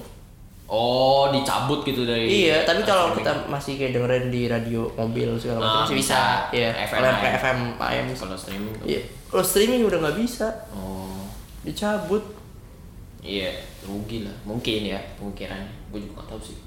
[0.66, 2.26] Oh dicabut gitu dari.
[2.26, 3.22] iya, tapi kalau streaming.
[3.22, 6.18] kita masih kayak dengerin di radio mobil segala macam Ah, masih bisa.
[6.18, 6.22] bisa.
[6.52, 7.34] Iya, FM, FM, AM.
[7.38, 8.06] FM, AM.
[8.12, 8.74] kalau streaming.
[8.82, 9.02] Iya.
[9.26, 11.22] Kalau streaming udah nggak bisa, Oh
[11.62, 12.22] dicabut.
[13.22, 13.54] iya
[13.86, 15.70] rugi lah mungkin ya pemikirannya.
[15.94, 16.58] Gue juga gak tahu sih.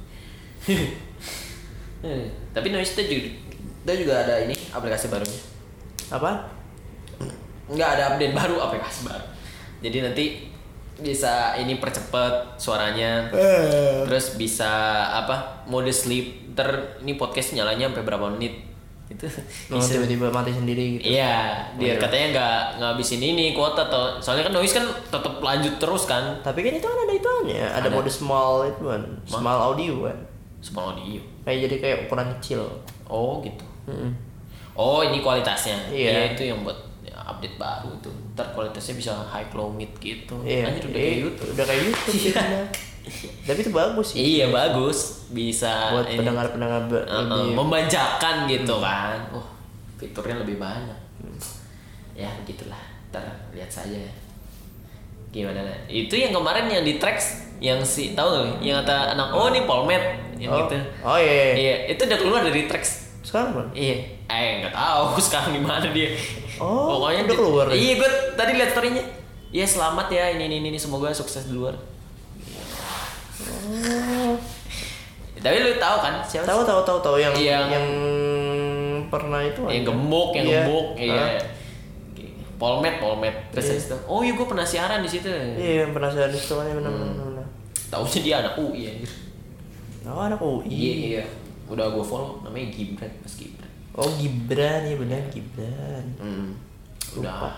[2.07, 3.31] Eh, tapi Noise itu juga,
[3.85, 5.41] kita juga ada ini aplikasi barunya.
[6.15, 6.31] Apa?
[7.69, 9.27] Nggak ada update baru aplikasi baru.
[9.85, 10.25] Jadi nanti
[10.99, 13.31] bisa ini percepet suaranya.
[13.31, 14.05] Eh.
[14.09, 14.71] Terus bisa
[15.15, 15.65] apa?
[15.71, 16.57] Mode sleep.
[16.59, 18.68] Ter ini podcast nyalanya sampai berapa menit?
[19.09, 19.25] Itu
[19.73, 21.17] Oh, tiba-tiba mati sendiri gitu.
[21.17, 21.95] Iya, dia iya.
[21.97, 26.37] katanya nggak ngabisin ini kuota atau soalnya kan noise kan tetap lanjut terus kan.
[26.45, 27.97] Tapi kan itu kan ada ituannya, ada, Ada.
[27.97, 30.19] mode small itu kan, small audio kan.
[30.59, 31.23] Semua audio.
[31.47, 32.61] Kayak jadi kayak ukuran kecil.
[33.09, 33.65] Oh gitu.
[33.89, 34.13] Mm-mm.
[34.77, 35.89] Oh ini kualitasnya.
[35.89, 36.35] Iya.
[36.35, 36.77] itu yang buat
[37.29, 38.11] update baru itu.
[38.35, 40.35] Ntar kualitasnya bisa high low mid gitu.
[40.43, 41.49] Iya, Anjir udah iya, kayak YouTube.
[41.55, 42.63] Udah kayak YouTube jadinya.
[43.45, 44.19] Tapi itu bagus sih.
[44.19, 49.19] Iya bagus, bisa buat pendengar-pendengar uh, uh, memanjakan gitu kan.
[49.33, 49.49] Wah,
[49.97, 50.99] fiturnya lebih banyak.
[52.15, 52.81] Ya begitulah.
[53.11, 53.25] Ntar
[53.57, 54.13] lihat saja ya.
[55.33, 55.61] Gimana?
[55.61, 55.79] Nah?
[55.89, 59.67] Itu yang kemarin yang di tracks yang si tahu nggak yang kata anak oh ini
[59.67, 60.05] Polmed
[60.39, 60.79] yang oh, gitu.
[61.03, 61.55] oh iya, iya.
[61.59, 63.11] Iya, itu udah keluar dari tracks.
[63.19, 63.97] sekarang bang Iya,
[64.31, 66.15] eh nggak tahu sekarang di mana dia.
[66.63, 67.75] Oh, udah di- keluar ya?
[67.75, 69.05] Iya, gue tadi lihat storynya.
[69.49, 71.73] ya selamat ya ini ini ini semoga sukses di luar
[75.39, 77.87] tapi lu tahu kan siapa Tahu tahu tahu tahu yang Yang- yang
[79.07, 79.89] pernah itu yang ada.
[79.89, 80.61] gemuk yang Iya.
[80.63, 81.27] gemuk iya
[82.59, 83.31] Polmed, Polmed.
[83.55, 85.31] Terus habis itu, oh iya gue pernah siaran di situ.
[85.31, 87.31] Iya, yang pernah saya di situ benar benar Hmm.
[87.31, 87.47] benar.
[87.87, 89.11] Taunya dia anak UI anjir.
[90.03, 90.67] Oh, anak UI.
[90.67, 91.25] Iya, iya.
[91.71, 93.71] Udah gue follow namanya Gibran, Mas Gibran.
[93.95, 96.05] Oh, Gibran, iya benar Gibran.
[96.19, 96.51] Hmm.
[97.15, 97.31] Udah.
[97.39, 97.51] Lupa.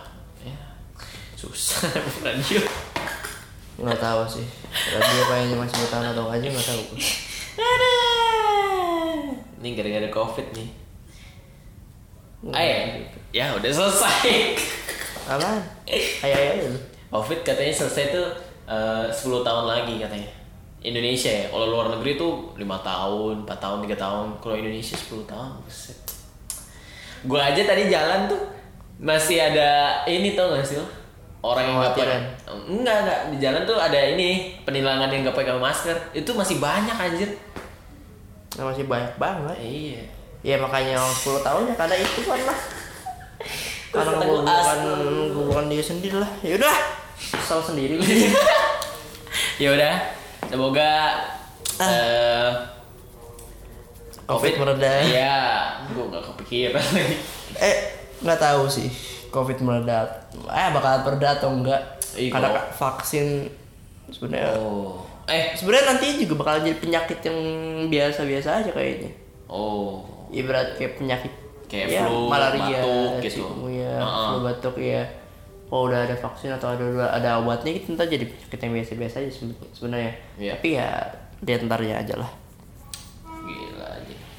[0.44, 0.60] Ya.
[1.32, 1.80] Susah
[2.28, 2.60] radio.
[3.80, 4.46] Nggak tahu sih.
[4.92, 6.84] Radio kayaknya masih bertahan atau aja nggak tahu.
[9.60, 10.68] Ini gara-gara Covid nih.
[12.52, 14.56] Eh, ya udah selesai.
[15.28, 15.64] Apaan?
[15.88, 16.68] Ayo ayo ayo.
[17.08, 18.28] Covid katanya selesai tuh
[18.68, 20.28] eh, 10 tahun lagi katanya.
[20.80, 24.26] Indonesia ya, kalau luar negeri tuh 5 tahun, 4 tahun, 3 tahun.
[24.40, 25.98] Kalau Indonesia 10 tahun, buset.
[27.20, 28.40] Gue aja tadi jalan tuh
[28.96, 30.99] masih ada ini tau gak sih lo?
[31.40, 32.20] Orang yang nggak pakai
[32.68, 36.92] enggak enggak di jalan tuh ada ini penilangan yang nggak pakai masker itu masih banyak
[36.92, 37.30] anjir
[38.58, 39.56] Nah, masih banyak banget.
[39.62, 40.02] iya
[40.42, 42.58] Ya makanya yang 10 tahun ya karena itu kan lah.
[43.88, 44.78] Karena gue bukan
[45.32, 46.28] gue bukan dia sendiri lah.
[46.44, 46.76] Ya udah.
[47.16, 47.96] Kesal sendiri.
[49.62, 49.94] ya udah
[50.50, 50.92] semoga
[51.80, 52.50] eh,
[54.26, 54.92] Covid mereda.
[55.04, 55.36] Iya,
[55.88, 56.84] gue nggak kepikiran
[57.68, 57.76] eh
[58.20, 58.88] nggak tahu sih
[59.30, 60.06] covid meledak
[60.46, 61.80] eh bakal mereda atau enggak
[62.12, 63.46] Ih, karena kalau- vaksin
[64.08, 67.38] sebenarnya Oh, eh, sebenarnya nanti juga bakal jadi penyakit yang
[67.86, 69.10] biasa-biasa aja kayaknya
[69.46, 71.32] oh, ibarat kayak penyakit
[71.64, 73.46] Kayak ya, flu, malaria batuk gitu.
[73.46, 74.26] chikungunya, Heeh.
[74.26, 75.02] flu batuk ya
[75.64, 79.30] kalau udah ada vaksin atau ada ada obatnya kita ntar jadi penyakit yang biasa-biasa aja
[79.30, 80.52] seben- sebenarnya Iya.
[80.52, 80.88] tapi ya
[81.40, 82.30] lihat ntarnya aja lah.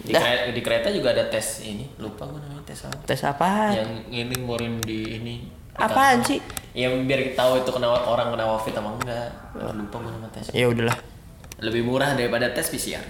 [0.01, 0.19] Di, Dah.
[0.19, 2.97] kereta, di kereta juga ada tes ini, lupa gue namanya tes apa.
[3.05, 5.35] tes apaan Yang ini ngeluarin di ini.
[5.73, 6.41] apaan sih
[6.71, 9.29] Ya biar kita tahu itu kena orang kena covid apa enggak.
[9.71, 10.45] Lupa gue nama tes.
[10.51, 10.97] ya udahlah
[11.59, 13.05] Lebih murah daripada tes PCR.